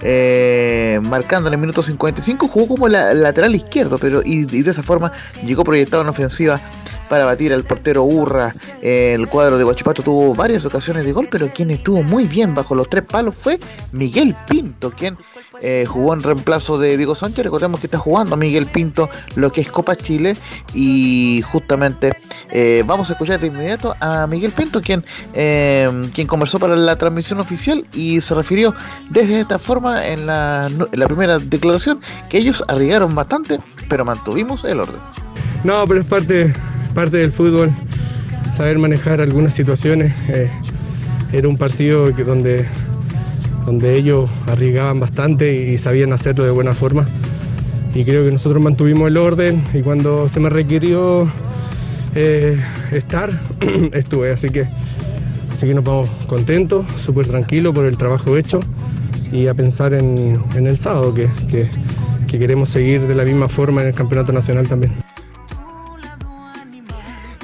eh, 0.00 1.00
marcando 1.02 1.48
en 1.48 1.54
el 1.54 1.60
minuto 1.60 1.82
55, 1.82 2.46
jugó 2.46 2.68
como 2.68 2.88
lateral 2.88 3.54
izquierdo, 3.54 3.98
pero 3.98 4.22
y, 4.24 4.44
de 4.44 4.70
esa 4.70 4.82
forma 4.82 5.10
llegó 5.44 5.64
proyectado 5.64 6.02
en 6.02 6.08
ofensiva 6.08 6.60
para 7.08 7.24
batir 7.24 7.52
al 7.52 7.64
portero 7.64 8.04
Urra. 8.04 8.52
el 8.82 9.28
cuadro 9.28 9.58
de 9.58 9.64
Guachipato 9.64 10.02
tuvo 10.02 10.34
varias 10.34 10.64
ocasiones 10.64 11.04
de 11.04 11.12
gol, 11.12 11.28
pero 11.30 11.48
quien 11.48 11.70
estuvo 11.70 12.02
muy 12.02 12.24
bien 12.24 12.54
bajo 12.54 12.74
los 12.74 12.88
tres 12.88 13.04
palos 13.04 13.36
fue 13.36 13.58
Miguel 13.92 14.34
Pinto, 14.48 14.90
quien 14.90 15.16
eh, 15.62 15.84
jugó 15.86 16.14
en 16.14 16.22
reemplazo 16.22 16.78
de 16.78 16.96
Diego 16.96 17.14
Sánchez. 17.14 17.44
Recordemos 17.44 17.80
que 17.80 17.86
está 17.86 17.98
jugando 17.98 18.36
Miguel 18.36 18.66
Pinto 18.66 19.08
lo 19.36 19.50
que 19.50 19.60
es 19.60 19.70
Copa 19.70 19.96
Chile 19.96 20.36
y 20.74 21.42
justamente 21.50 22.16
eh, 22.50 22.82
vamos 22.84 23.08
a 23.08 23.12
escuchar 23.12 23.40
de 23.40 23.46
inmediato 23.46 23.94
a 24.00 24.26
Miguel 24.26 24.52
Pinto, 24.52 24.80
quien, 24.80 25.04
eh, 25.32 25.88
quien 26.12 26.26
conversó 26.26 26.58
para 26.58 26.76
la 26.76 26.96
transmisión 26.96 27.40
oficial 27.40 27.86
y 27.92 28.20
se 28.20 28.34
refirió 28.34 28.74
desde 29.10 29.40
esta 29.40 29.58
forma 29.58 30.06
en 30.06 30.26
la, 30.26 30.68
en 30.68 31.00
la 31.00 31.06
primera 31.06 31.38
declaración 31.38 32.00
que 32.28 32.38
ellos 32.38 32.64
arriesgaron 32.68 33.14
bastante, 33.14 33.60
pero 33.88 34.04
mantuvimos 34.04 34.64
el 34.64 34.80
orden. 34.80 35.00
No, 35.62 35.86
pero 35.86 36.00
es 36.00 36.06
parte 36.06 36.52
parte 36.94 37.16
del 37.16 37.32
fútbol, 37.32 37.72
saber 38.56 38.78
manejar 38.78 39.20
algunas 39.20 39.52
situaciones. 39.52 40.14
Eh, 40.28 40.48
era 41.32 41.48
un 41.48 41.58
partido 41.58 42.10
donde, 42.10 42.64
donde 43.66 43.96
ellos 43.96 44.30
arriesgaban 44.46 45.00
bastante 45.00 45.54
y, 45.54 45.76
sabían 45.78 46.12
hacerlo 46.12 46.44
de 46.44 46.50
buena 46.52 46.72
forma. 46.72 47.06
Y 47.94 48.04
creo 48.04 48.24
que 48.24 48.30
nosotros 48.30 48.62
mantuvimos 48.62 49.08
el 49.08 49.16
orden 49.16 49.62
y 49.74 49.82
cuando 49.82 50.28
se 50.28 50.40
me 50.40 50.48
requirió 50.48 51.28
eh, 52.14 52.58
estar, 52.92 53.30
estuve. 53.92 54.32
Así 54.32 54.50
que, 54.50 54.66
así 55.52 55.66
que 55.66 55.74
nos 55.74 55.84
vamos 55.84 56.08
contentos, 56.26 56.86
súper 57.04 57.26
tranquilos 57.26 57.74
por 57.74 57.86
el 57.86 57.96
trabajo 57.96 58.36
hecho 58.36 58.60
y 59.32 59.48
a 59.48 59.54
pensar 59.54 59.94
en, 59.94 60.38
el 60.54 60.78
sábado, 60.78 61.12
que, 61.12 61.28
que 62.28 62.38
queremos 62.38 62.68
seguir 62.68 63.02
de 63.02 63.14
la 63.16 63.24
misma 63.24 63.48
forma 63.48 63.82
en 63.82 63.88
el 63.88 63.94
Campeonato 63.94 64.32
Nacional 64.32 64.68
también. 64.68 65.03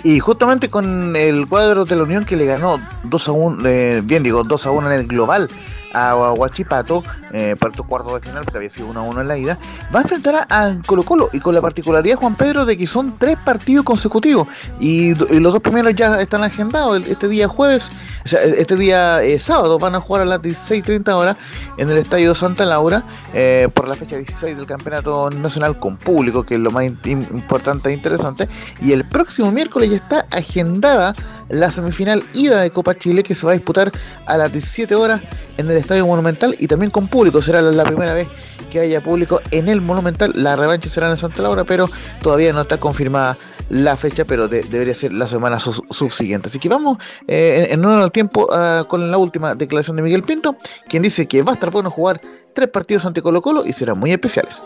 Y 0.02 0.18
justamente 0.18 0.70
con 0.70 1.14
el 1.14 1.46
cuadro 1.46 1.84
de 1.84 1.96
la 1.96 2.04
Unión 2.04 2.24
que 2.24 2.36
le 2.36 2.46
ganó 2.46 2.80
2 3.04 3.28
a 3.28 3.32
1, 3.32 3.68
eh, 3.68 4.00
bien 4.02 4.22
digo, 4.22 4.42
2 4.42 4.66
a 4.66 4.70
1 4.70 4.92
en 4.92 5.00
el 5.00 5.06
global 5.06 5.48
a 5.92 6.14
Huachipato 6.14 7.02
eh, 7.32 7.56
para 7.58 7.72
tu 7.72 7.84
cuarto 7.84 8.14
de 8.14 8.20
final, 8.20 8.44
porque 8.44 8.58
había 8.58 8.70
sido 8.70 8.88
1 8.88 9.00
a 9.00 9.02
1 9.02 9.20
en 9.20 9.28
la 9.28 9.38
ida, 9.38 9.58
va 9.94 10.00
a 10.00 10.02
enfrentar 10.02 10.46
a 10.48 10.76
Colo 10.86 11.02
Colo 11.02 11.30
y 11.32 11.40
con 11.40 11.54
la 11.54 11.60
particularidad, 11.60 12.16
Juan 12.16 12.34
Pedro, 12.34 12.64
de 12.64 12.76
que 12.76 12.86
son 12.86 13.16
tres 13.18 13.38
partidos 13.38 13.84
consecutivos 13.84 14.48
y, 14.78 15.14
los 15.14 15.52
dos 15.52 15.62
primeros 15.62 15.94
ya 15.94 16.20
están 16.20 16.42
agendados. 16.42 17.06
Este 17.06 17.28
día 17.28 17.48
jueves, 17.48 17.90
o 18.24 18.28
sea, 18.28 18.42
este 18.42 18.76
día 18.76 19.22
eh, 19.22 19.40
sábado 19.40 19.78
van 19.78 19.94
a 19.94 20.00
jugar 20.00 20.22
a 20.22 20.24
las 20.24 20.42
16.30 20.42 21.12
horas 21.12 21.36
en 21.76 21.88
el 21.90 21.98
Estadio 21.98 22.34
Santa 22.34 22.64
Laura 22.66 23.02
eh, 23.32 23.68
por 23.72 23.88
la 23.88 23.96
fecha 23.96 24.16
16 24.16 24.56
del 24.56 24.66
Campeonato 24.66 25.30
Nacional 25.30 25.78
con 25.78 25.96
público, 25.96 26.42
que 26.42 26.54
es 26.54 26.60
lo 26.60 26.70
más 26.70 26.84
importante 26.84 27.88
e 27.88 27.92
interesante. 27.92 28.48
Y 28.82 28.92
el 28.92 29.04
próximo 29.04 29.50
miércoles 29.50 29.90
ya 29.90 29.96
está 29.96 30.26
agendada 30.30 31.14
la 31.48 31.70
semifinal 31.70 32.22
ida 32.34 32.60
de 32.60 32.70
Copa 32.70 32.94
Chile 32.94 33.22
que 33.22 33.34
se 33.34 33.44
va 33.44 33.52
a 33.52 33.54
disputar 33.54 33.92
a 34.26 34.36
las 34.36 34.52
17 34.52 34.94
horas 34.94 35.20
en 35.60 35.70
el 35.70 35.76
Estadio 35.76 36.06
Monumental 36.06 36.56
y 36.58 36.66
también 36.66 36.90
con 36.90 37.06
público. 37.06 37.42
Será 37.42 37.62
la, 37.62 37.84
primera 37.84 38.14
vez 38.14 38.28
que 38.70 38.80
haya 38.80 39.00
público 39.00 39.40
en 39.50 39.68
el 39.68 39.80
Monumental. 39.80 40.32
La 40.34 40.56
revancha 40.56 40.90
será 40.90 41.10
en 41.10 41.18
Santa 41.18 41.42
Laura, 41.42 41.64
pero 41.64 41.88
todavía 42.22 42.52
no 42.52 42.62
está 42.62 42.78
confirmada 42.78 43.36
la 43.68 43.96
fecha, 43.96 44.24
pero 44.24 44.48
debería 44.48 44.94
ser 44.94 45.12
la 45.12 45.28
semana 45.28 45.58
subsiguiente. 45.60 46.48
Así 46.48 46.58
que 46.58 46.68
vamos 46.68 46.98
eh, 47.28 47.68
en, 47.70 47.84
en 47.84 47.90
el 47.90 48.10
tiempo 48.10 48.48
ah, 48.52 48.84
con 48.88 49.10
la 49.10 49.18
última 49.18 49.54
declaración 49.54 49.96
de 49.96 50.02
Miguel 50.02 50.24
Pinto, 50.24 50.56
quien 50.88 51.02
dice 51.02 51.26
que 51.26 51.42
va 51.42 51.52
a 51.52 51.54
estar 51.54 51.70
bueno 51.70 51.90
jugar 51.90 52.20
tres 52.54 52.68
partidos 52.68 53.06
ante 53.06 53.22
Colo 53.22 53.42
Colo 53.42 53.64
y 53.64 53.72
serán 53.72 53.98
muy 53.98 54.10
especiales. 54.10 54.60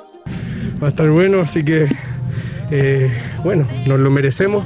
Va 0.83 0.87
a 0.87 0.91
estar 0.91 1.09
bueno, 1.11 1.41
así 1.41 1.65
que 1.65 1.89
eh, 2.71 3.13
bueno, 3.43 3.67
nos 3.87 4.01
lo 4.01 4.11
merecemos 4.11 4.65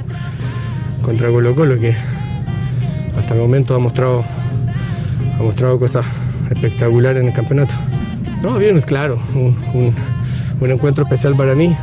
contra 1.03 1.29
Colo 1.29 1.53
Colo 1.53 1.77
que 1.77 1.95
hasta 3.17 3.33
el 3.33 3.41
momento 3.41 3.75
ha 3.75 3.79
mostrado 3.79 4.23
ha 5.39 5.43
mostrado 5.43 5.79
cosas 5.79 6.05
espectaculares 6.51 7.21
en 7.21 7.29
el 7.29 7.33
campeonato. 7.33 7.73
No, 8.41 8.57
bien, 8.57 8.79
claro, 8.81 9.19
un, 9.33 9.95
encuentro 10.61 11.03
especial 11.03 11.35
para 11.35 11.55
mí. 11.55 11.75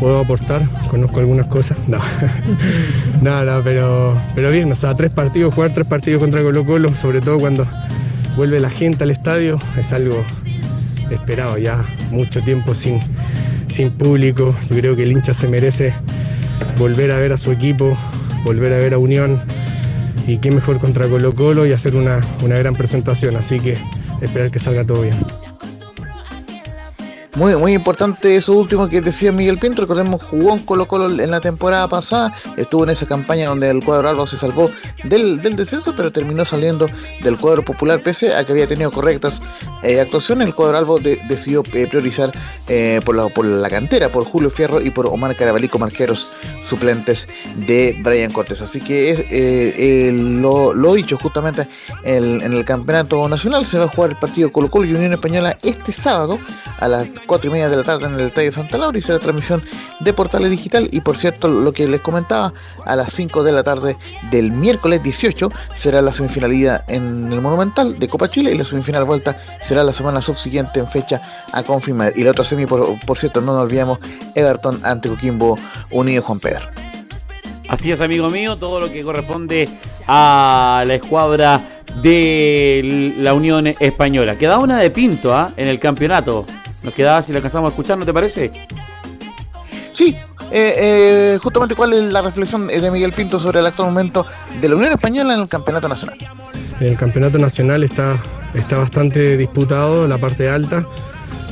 Puedo 0.00 0.18
aportar, 0.18 0.68
conozco 0.90 1.20
algunas 1.20 1.46
cosas. 1.46 1.76
No, 1.88 1.98
no, 3.22 3.44
no, 3.44 3.62
pero, 3.62 4.20
pero 4.34 4.50
bien, 4.50 4.70
o 4.72 4.74
sea, 4.74 4.96
tres 4.96 5.12
partidos, 5.12 5.54
jugar 5.54 5.72
tres 5.72 5.86
partidos 5.86 6.20
contra 6.20 6.42
Colo 6.42 6.64
Colo, 6.64 6.94
sobre 6.94 7.20
todo 7.20 7.38
cuando 7.38 7.66
vuelve 8.36 8.58
la 8.58 8.70
gente 8.70 9.04
al 9.04 9.12
estadio, 9.12 9.60
es 9.76 9.92
algo 9.92 10.24
esperado 11.10 11.58
ya, 11.58 11.82
mucho 12.10 12.42
tiempo 12.42 12.74
sin, 12.74 12.98
sin 13.68 13.90
público. 13.92 14.56
Yo 14.68 14.76
creo 14.76 14.96
que 14.96 15.04
el 15.04 15.12
hincha 15.12 15.34
se 15.34 15.46
merece 15.46 15.94
volver 16.78 17.12
a 17.12 17.18
ver 17.18 17.32
a 17.32 17.38
su 17.38 17.52
equipo, 17.52 17.96
volver 18.44 18.72
a 18.72 18.78
ver 18.78 18.94
a 18.94 18.98
Unión 18.98 19.40
y 20.26 20.38
qué 20.38 20.50
mejor 20.50 20.78
contra 20.78 21.08
Colo 21.08 21.34
Colo 21.34 21.66
y 21.66 21.72
hacer 21.72 21.96
una, 21.96 22.20
una 22.42 22.56
gran 22.56 22.74
presentación, 22.74 23.36
así 23.36 23.60
que 23.60 23.76
esperar 24.20 24.50
que 24.50 24.58
salga 24.58 24.84
todo 24.84 25.02
bien. 25.02 25.16
Muy, 27.34 27.56
muy 27.56 27.72
importante 27.72 28.36
eso 28.36 28.52
último 28.52 28.90
que 28.90 29.00
decía 29.00 29.32
Miguel 29.32 29.56
Pinto. 29.56 29.80
Recordemos, 29.80 30.22
jugó 30.22 30.52
en 30.52 30.58
Colo 30.64 30.86
Colo 30.86 31.06
en 31.06 31.30
la 31.30 31.40
temporada 31.40 31.88
pasada. 31.88 32.36
Estuvo 32.58 32.84
en 32.84 32.90
esa 32.90 33.06
campaña 33.06 33.46
donde 33.46 33.70
el 33.70 33.82
cuadro 33.82 34.10
Albo 34.10 34.26
se 34.26 34.36
salvó 34.36 34.70
del, 35.04 35.40
descenso, 35.40 35.94
pero 35.96 36.10
terminó 36.10 36.44
saliendo 36.44 36.86
del 37.22 37.38
cuadro 37.38 37.62
popular 37.62 38.00
pese 38.00 38.34
a 38.34 38.44
que 38.44 38.52
había 38.52 38.66
tenido 38.66 38.90
correctas 38.90 39.40
eh, 39.82 39.98
actuaciones. 39.98 40.46
El 40.46 40.54
cuadro 40.54 40.76
Albo 40.76 40.98
decidió 40.98 41.62
eh, 41.72 41.86
priorizar 41.86 42.32
eh, 42.68 43.00
por, 43.02 43.16
la, 43.16 43.28
por 43.28 43.46
la 43.46 43.70
cantera, 43.70 44.10
por 44.10 44.24
Julio 44.24 44.50
Fierro 44.50 44.82
y 44.82 44.90
por 44.90 45.06
Omar 45.06 45.34
Carabalico, 45.34 45.78
marqueros 45.78 46.28
suplentes 46.72 47.26
de 47.54 47.94
Brian 48.02 48.32
Cortés. 48.32 48.62
Así 48.62 48.80
que 48.80 50.10
lo, 50.14 50.72
lo, 50.72 50.94
dicho, 50.94 51.18
justamente 51.18 51.68
en 52.04 52.40
el 52.40 52.64
campeonato 52.64 53.28
nacional 53.28 53.66
se 53.66 53.78
va 53.78 53.84
a 53.84 53.88
jugar 53.88 54.10
el 54.10 54.16
partido 54.16 54.50
Colo 54.50 54.70
Colo 54.70 54.86
y 54.86 54.94
Unión 54.94 55.12
Española 55.12 55.54
este 55.62 55.92
sábado 55.92 56.38
a 56.78 56.88
las 56.88 57.08
4 57.26 57.48
y 57.48 57.52
media 57.52 57.68
de 57.68 57.76
la 57.76 57.82
tarde 57.82 58.06
en 58.06 58.14
el 58.14 58.28
Estadio 58.28 58.52
Santa 58.52 58.78
Laura 58.78 58.96
y 58.98 59.02
será 59.02 59.18
transmisión 59.18 59.62
de 60.00 60.12
Portales 60.14 60.50
Digital. 60.50 60.88
Y 60.90 61.02
por 61.02 61.18
cierto, 61.18 61.48
lo 61.48 61.72
que 61.72 61.86
les 61.86 62.00
comentaba, 62.00 62.54
a 62.86 62.96
las 62.96 63.12
5 63.12 63.42
de 63.42 63.52
la 63.52 63.62
tarde 63.62 63.96
del 64.30 64.50
miércoles 64.50 65.02
18 65.02 65.48
será 65.76 66.02
la 66.02 66.12
semifinalidad 66.12 66.84
en 66.88 67.32
el 67.32 67.40
Monumental 67.40 67.98
de 67.98 68.08
Copa 68.08 68.28
Chile 68.28 68.52
y 68.52 68.58
la 68.58 68.64
semifinal 68.64 69.04
vuelta 69.04 69.36
será 69.68 69.84
la 69.84 69.92
semana 69.92 70.22
subsiguiente 70.22 70.80
en 70.80 70.88
fecha 70.88 71.20
a 71.52 71.62
confirmar. 71.62 72.12
Y 72.16 72.24
la 72.24 72.30
otra 72.30 72.44
semi, 72.44 72.66
por, 72.66 73.18
cierto, 73.18 73.40
no 73.40 73.52
nos 73.52 73.64
olvidemos, 73.66 73.98
Everton 74.34 74.80
ante 74.84 75.08
Coquimbo 75.08 75.58
Unido 75.90 76.22
Juan 76.22 76.40
Pedro. 76.40 76.61
Así 77.68 77.90
es, 77.90 78.00
amigo 78.00 78.28
mío, 78.28 78.56
todo 78.56 78.80
lo 78.80 78.92
que 78.92 79.02
corresponde 79.02 79.68
a 80.06 80.84
la 80.86 80.94
escuadra 80.94 81.60
de 82.02 83.14
la 83.18 83.34
Unión 83.34 83.66
Española. 83.66 84.36
Queda 84.36 84.58
una 84.58 84.78
de 84.78 84.90
Pinto 84.90 85.34
¿ah? 85.34 85.52
en 85.56 85.68
el 85.68 85.78
campeonato. 85.78 86.44
Nos 86.82 86.92
quedaba 86.92 87.22
si 87.22 87.32
la 87.32 87.38
alcanzamos 87.38 87.68
a 87.68 87.72
escuchar, 87.72 87.96
¿no 87.98 88.04
te 88.04 88.12
parece? 88.12 88.50
Sí, 89.94 90.16
eh, 90.50 90.74
eh, 90.76 91.38
justamente 91.42 91.74
cuál 91.74 91.94
es 91.94 92.12
la 92.12 92.20
reflexión 92.20 92.66
de 92.66 92.90
Miguel 92.90 93.12
Pinto 93.12 93.40
sobre 93.40 93.60
el 93.60 93.66
actual 93.66 93.88
momento 93.88 94.26
de 94.60 94.68
la 94.68 94.76
Unión 94.76 94.92
Española 94.92 95.34
en 95.34 95.40
el 95.40 95.48
Campeonato 95.48 95.88
Nacional. 95.88 96.18
El 96.80 96.96
Campeonato 96.96 97.38
Nacional 97.38 97.84
está, 97.84 98.18
está 98.52 98.78
bastante 98.78 99.36
disputado, 99.36 100.06
la 100.08 100.18
parte 100.18 100.50
alta. 100.50 100.84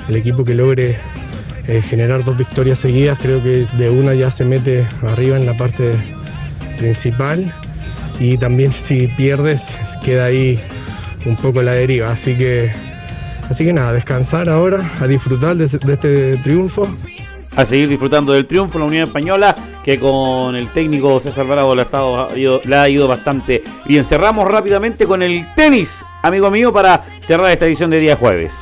El 0.09 0.17
equipo 0.17 0.45
que 0.45 0.55
logre 0.55 0.99
eh, 1.71 1.83
generar 1.83 2.25
dos 2.25 2.37
victorias 2.37 2.81
seguidas, 2.81 3.17
creo 3.21 3.41
que 3.41 3.65
de 3.79 3.91
una 3.91 4.13
ya 4.13 4.33
se 4.33 4.45
mete 4.45 4.89
arriba 5.03 5.37
en 5.37 5.47
la 5.47 5.57
parte 5.57 5.93
principal. 6.79 7.55
Y 8.19 8.37
también 8.39 8.73
si 8.73 9.07
pierdes, 9.07 9.79
queda 10.05 10.25
ahí 10.25 10.59
un 11.25 11.37
poco 11.37 11.63
la 11.63 11.71
deriva. 11.73 12.11
Así 12.11 12.37
que, 12.37 12.73
así 13.49 13.65
que 13.65 13.73
nada, 13.73 13.93
descansar 13.93 14.49
ahora, 14.49 14.91
a 15.01 15.07
disfrutar 15.07 15.55
de, 15.55 15.67
este 15.67 16.37
triunfo 16.39 16.93
a 17.55 17.65
seguir 17.65 17.89
disfrutando 17.89 18.33
del 18.33 18.47
triunfo 18.47 18.79
la 18.81 18.87
Unión 18.87 19.05
Española, 19.05 19.55
que 19.85 20.01
con 20.01 20.57
el 20.57 20.73
técnico 20.73 21.21
César 21.21 21.47
Bravo 21.47 21.77
le 21.77 21.83
ha, 21.83 22.29
ido, 22.37 22.61
le 22.65 22.77
ha 22.77 22.89
ido 22.89 23.07
bastante 23.07 23.63
bien. 23.87 24.05
Cerramos 24.05 24.49
rápidamente 24.49 25.07
con 25.07 25.23
el 25.23 25.47
tenis, 25.55 26.05
amigo 26.23 26.51
mío, 26.51 26.73
para 26.73 26.99
cerrar 26.99 27.53
esta 27.53 27.67
edición 27.67 27.91
de 27.91 28.01
día 28.01 28.17
jueves. 28.17 28.59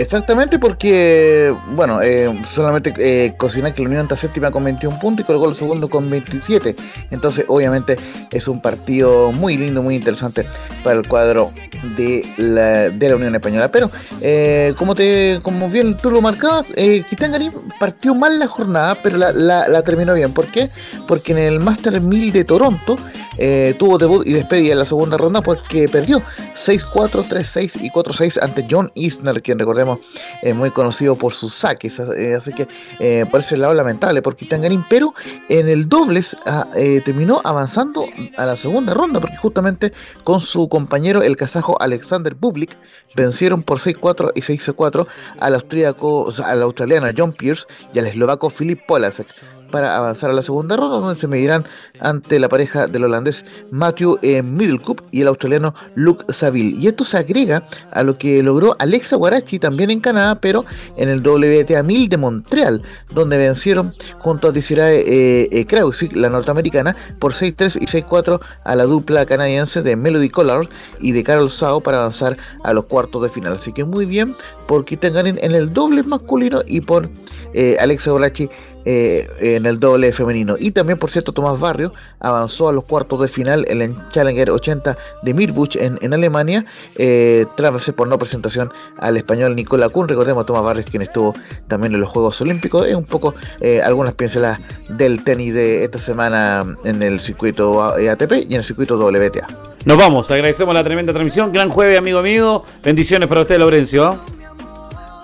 Exactamente 0.00 0.58
porque, 0.58 1.54
bueno, 1.72 2.00
eh, 2.00 2.26
solamente 2.54 2.94
eh, 2.96 3.34
cocinar 3.36 3.74
que 3.74 3.82
la 3.82 3.88
Unión 3.88 4.02
está 4.04 4.16
séptima 4.16 4.50
con 4.50 4.64
21 4.64 4.98
puntos 4.98 5.24
y 5.24 5.26
colocó 5.26 5.50
el 5.50 5.54
segundo 5.54 5.90
con 5.90 6.08
27. 6.08 6.74
Entonces, 7.10 7.44
obviamente, 7.48 7.96
es 8.32 8.48
un 8.48 8.62
partido 8.62 9.30
muy 9.30 9.58
lindo, 9.58 9.82
muy 9.82 9.96
interesante 9.96 10.46
para 10.82 10.98
el 10.98 11.06
cuadro 11.06 11.52
de 11.98 12.26
la, 12.38 12.88
de 12.88 13.08
la 13.10 13.16
Unión 13.16 13.34
Española. 13.34 13.70
Pero, 13.70 13.90
eh, 14.22 14.72
como 14.78 14.94
te 14.94 15.40
como 15.42 15.68
bien 15.68 15.94
tú 15.98 16.10
lo 16.10 16.22
marcabas, 16.22 16.66
eh, 16.76 17.04
Garín 17.10 17.52
partió 17.78 18.14
mal 18.14 18.38
la 18.38 18.46
jornada, 18.46 18.94
pero 19.02 19.18
la, 19.18 19.32
la, 19.32 19.82
terminó 19.82 20.14
bien. 20.14 20.32
¿Por 20.32 20.46
qué? 20.46 20.70
Porque 21.06 21.32
en 21.32 21.38
el 21.38 21.60
Master 21.60 22.00
1000 22.00 22.32
de 22.32 22.44
Toronto 22.44 22.96
eh, 23.36 23.74
tuvo 23.78 23.98
debut 23.98 24.26
y 24.26 24.32
despedida 24.32 24.72
en 24.72 24.78
la 24.78 24.86
segunda 24.86 25.18
ronda 25.18 25.42
porque 25.42 25.88
perdió 25.88 26.22
6-4, 26.64 27.24
3-6 27.24 27.82
y 27.82 27.90
4-6 27.90 28.42
ante 28.42 28.66
John 28.70 28.90
Isner, 28.94 29.42
quien 29.42 29.58
recordemos 29.58 30.00
es 30.42 30.54
muy 30.54 30.70
conocido 30.70 31.16
por 31.16 31.34
sus 31.34 31.54
saques. 31.54 31.98
Eh, 31.98 32.34
así 32.34 32.52
que 32.52 32.68
eh, 32.98 33.24
por 33.30 33.40
ese 33.40 33.56
lado 33.56 33.74
lamentable 33.74 34.22
por 34.22 34.36
Garín, 34.36 34.84
pero 34.88 35.14
en 35.48 35.68
el 35.68 35.88
dobles 35.88 36.36
ah, 36.46 36.66
terminó 37.04 37.40
avanzando 37.44 38.04
a 38.36 38.46
la 38.46 38.56
segunda 38.56 38.94
ronda 38.94 39.20
porque 39.20 39.36
justamente 39.36 39.92
con 40.24 40.40
su 40.40 40.68
compañero 40.68 41.22
el 41.22 41.36
kazajo 41.36 41.80
Alexander 41.80 42.34
Bublik 42.34 42.76
vencieron 43.14 43.62
por 43.62 43.80
6-4 43.80 44.32
y 44.34 44.40
6-4 44.40 45.06
al 45.38 45.54
austríaco, 45.54 46.32
al 46.44 46.62
australiano 46.62 47.08
John 47.16 47.32
Pierce 47.32 47.66
y 47.92 47.98
al 47.98 48.06
eslovaco 48.06 48.50
Filip 48.50 48.80
Polasek 48.86 49.26
para 49.70 49.96
avanzar 49.96 50.30
a 50.30 50.32
la 50.32 50.42
segunda 50.42 50.76
ronda, 50.76 50.98
donde 50.98 51.20
se 51.20 51.26
medirán 51.26 51.64
ante 52.00 52.38
la 52.38 52.48
pareja 52.48 52.86
del 52.86 53.04
holandés 53.04 53.44
Matthew 53.70 54.18
eh, 54.22 54.42
Middlecup 54.42 55.02
y 55.10 55.22
el 55.22 55.28
australiano 55.28 55.74
Luke 55.94 56.32
Saville. 56.32 56.76
Y 56.78 56.88
esto 56.88 57.04
se 57.04 57.18
agrega 57.18 57.62
a 57.92 58.02
lo 58.02 58.18
que 58.18 58.42
logró 58.42 58.76
Alexa 58.78 59.16
Guarachi 59.16 59.58
también 59.58 59.90
en 59.90 60.00
Canadá, 60.00 60.36
pero 60.40 60.64
en 60.96 61.08
el 61.08 61.26
WTA 61.26 61.82
1000 61.82 62.08
de 62.08 62.16
Montreal, 62.16 62.82
donde 63.12 63.38
vencieron 63.38 63.92
junto 64.18 64.48
a 64.48 64.52
Desirae 64.52 65.00
eh, 65.00 65.48
eh 65.50 65.66
la 66.12 66.28
norteamericana, 66.28 66.96
por 67.18 67.32
6-3 67.32 67.80
y 67.80 67.86
6-4 67.86 68.40
a 68.64 68.76
la 68.76 68.84
dupla 68.84 69.24
canadiense 69.26 69.82
de 69.82 69.96
Melody 69.96 70.28
Collard 70.28 70.68
y 71.00 71.12
de 71.12 71.24
Carol 71.24 71.50
Sao 71.50 71.80
para 71.80 72.00
avanzar 72.00 72.36
a 72.64 72.72
los 72.72 72.84
cuartos 72.86 73.22
de 73.22 73.30
final. 73.30 73.54
Así 73.54 73.72
que 73.72 73.84
muy 73.84 74.04
bien 74.04 74.34
por 74.66 74.84
Garin 74.84 75.38
en 75.42 75.54
el 75.54 75.70
doble 75.70 76.02
masculino 76.02 76.62
y 76.66 76.80
por 76.80 77.08
eh, 77.52 77.76
Alexa 77.80 78.10
Guarachi 78.10 78.48
eh, 78.84 79.28
en 79.40 79.66
el 79.66 79.78
doble 79.78 80.12
femenino. 80.12 80.56
Y 80.58 80.70
también, 80.70 80.98
por 80.98 81.10
cierto, 81.10 81.32
Tomás 81.32 81.58
Barrio 81.58 81.92
avanzó 82.18 82.68
a 82.68 82.72
los 82.72 82.84
cuartos 82.84 83.20
de 83.20 83.28
final 83.28 83.64
en 83.68 83.82
el 83.82 83.94
Challenger 84.12 84.50
80 84.50 84.96
de 85.22 85.34
Mirbuch 85.34 85.76
en, 85.76 86.12
Alemania, 86.12 86.64
eh, 86.96 87.46
tras 87.56 87.90
por 87.92 88.08
no 88.08 88.18
presentación 88.18 88.70
al 88.98 89.16
español 89.16 89.54
Nicola 89.54 89.88
Kuhn. 89.88 90.08
Recordemos, 90.08 90.46
Tomás 90.46 90.64
Barrio 90.64 90.84
quien 90.90 91.02
estuvo 91.02 91.34
también 91.68 91.94
en 91.94 92.00
los 92.00 92.10
Juegos 92.10 92.40
Olímpicos. 92.40 92.86
Es 92.86 92.94
un 92.94 93.04
poco 93.04 93.34
eh, 93.60 93.80
algunas 93.82 94.14
pinceladas 94.14 94.60
del 94.88 95.22
tenis 95.24 95.54
de 95.54 95.84
esta 95.84 95.98
semana 95.98 96.76
en 96.84 97.02
el 97.02 97.20
circuito 97.20 97.82
ATP 97.82 98.32
y 98.48 98.54
en 98.54 98.60
el 98.60 98.64
circuito 98.64 98.96
WTA. 98.98 99.46
Nos 99.84 99.96
vamos, 99.96 100.30
agradecemos 100.30 100.74
la 100.74 100.84
tremenda 100.84 101.12
transmisión. 101.12 101.52
Gran 101.52 101.70
jueves, 101.70 101.98
amigo 101.98 102.22
mío. 102.22 102.64
Bendiciones 102.82 103.28
para 103.28 103.42
usted, 103.42 103.58
Laurencio. 103.58 104.39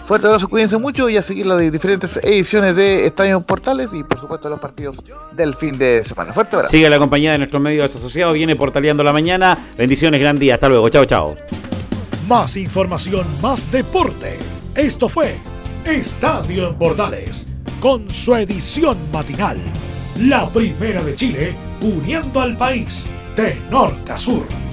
Fuerte 0.07 0.29
abrazo, 0.29 0.47
cuídense 0.47 0.77
mucho 0.79 1.09
y 1.09 1.17
a 1.17 1.23
seguir 1.23 1.47
las 1.47 1.61
diferentes 1.73 2.17
ediciones 2.19 2.77
de 2.77 3.07
Estadio 3.07 3.41
Portales 3.41 3.89
y 3.93 4.05
por 4.05 4.21
supuesto 4.21 4.49
los 4.49 4.61
partidos 4.61 4.97
del 5.33 5.57
fin 5.57 5.77
de 5.77 6.05
semana. 6.05 6.33
Fuerte 6.33 6.55
abrazo. 6.55 6.71
Sigue 6.71 6.89
la 6.89 7.01
compañía 7.01 7.33
de 7.33 7.39
nuestros 7.39 7.61
medios 7.61 7.95
asociados, 7.95 8.35
viene 8.35 8.55
portaleando 8.55 9.03
la 9.03 9.13
mañana. 9.13 9.59
Bendiciones, 9.77 10.21
gran 10.21 10.39
día. 10.39 10.55
Hasta 10.55 10.69
luego. 10.69 10.89
Chao, 10.91 11.05
chao. 11.07 11.37
Más 12.29 12.57
información, 12.57 13.27
más 13.43 13.71
deporte. 13.73 14.39
Esto 14.77 15.09
fue 15.09 15.35
Estadio 15.85 16.69
en 16.69 16.77
Portales, 16.77 17.49
con 17.81 18.09
su 18.09 18.37
edición 18.37 18.97
matinal. 19.13 19.59
La 20.21 20.49
primera 20.49 21.03
de 21.03 21.17
Chile, 21.17 21.55
uniendo 21.81 22.41
al 22.41 22.57
país 22.57 23.11
de 23.37 23.57
norte 23.71 24.13
a 24.13 24.17
sur. 24.17 24.66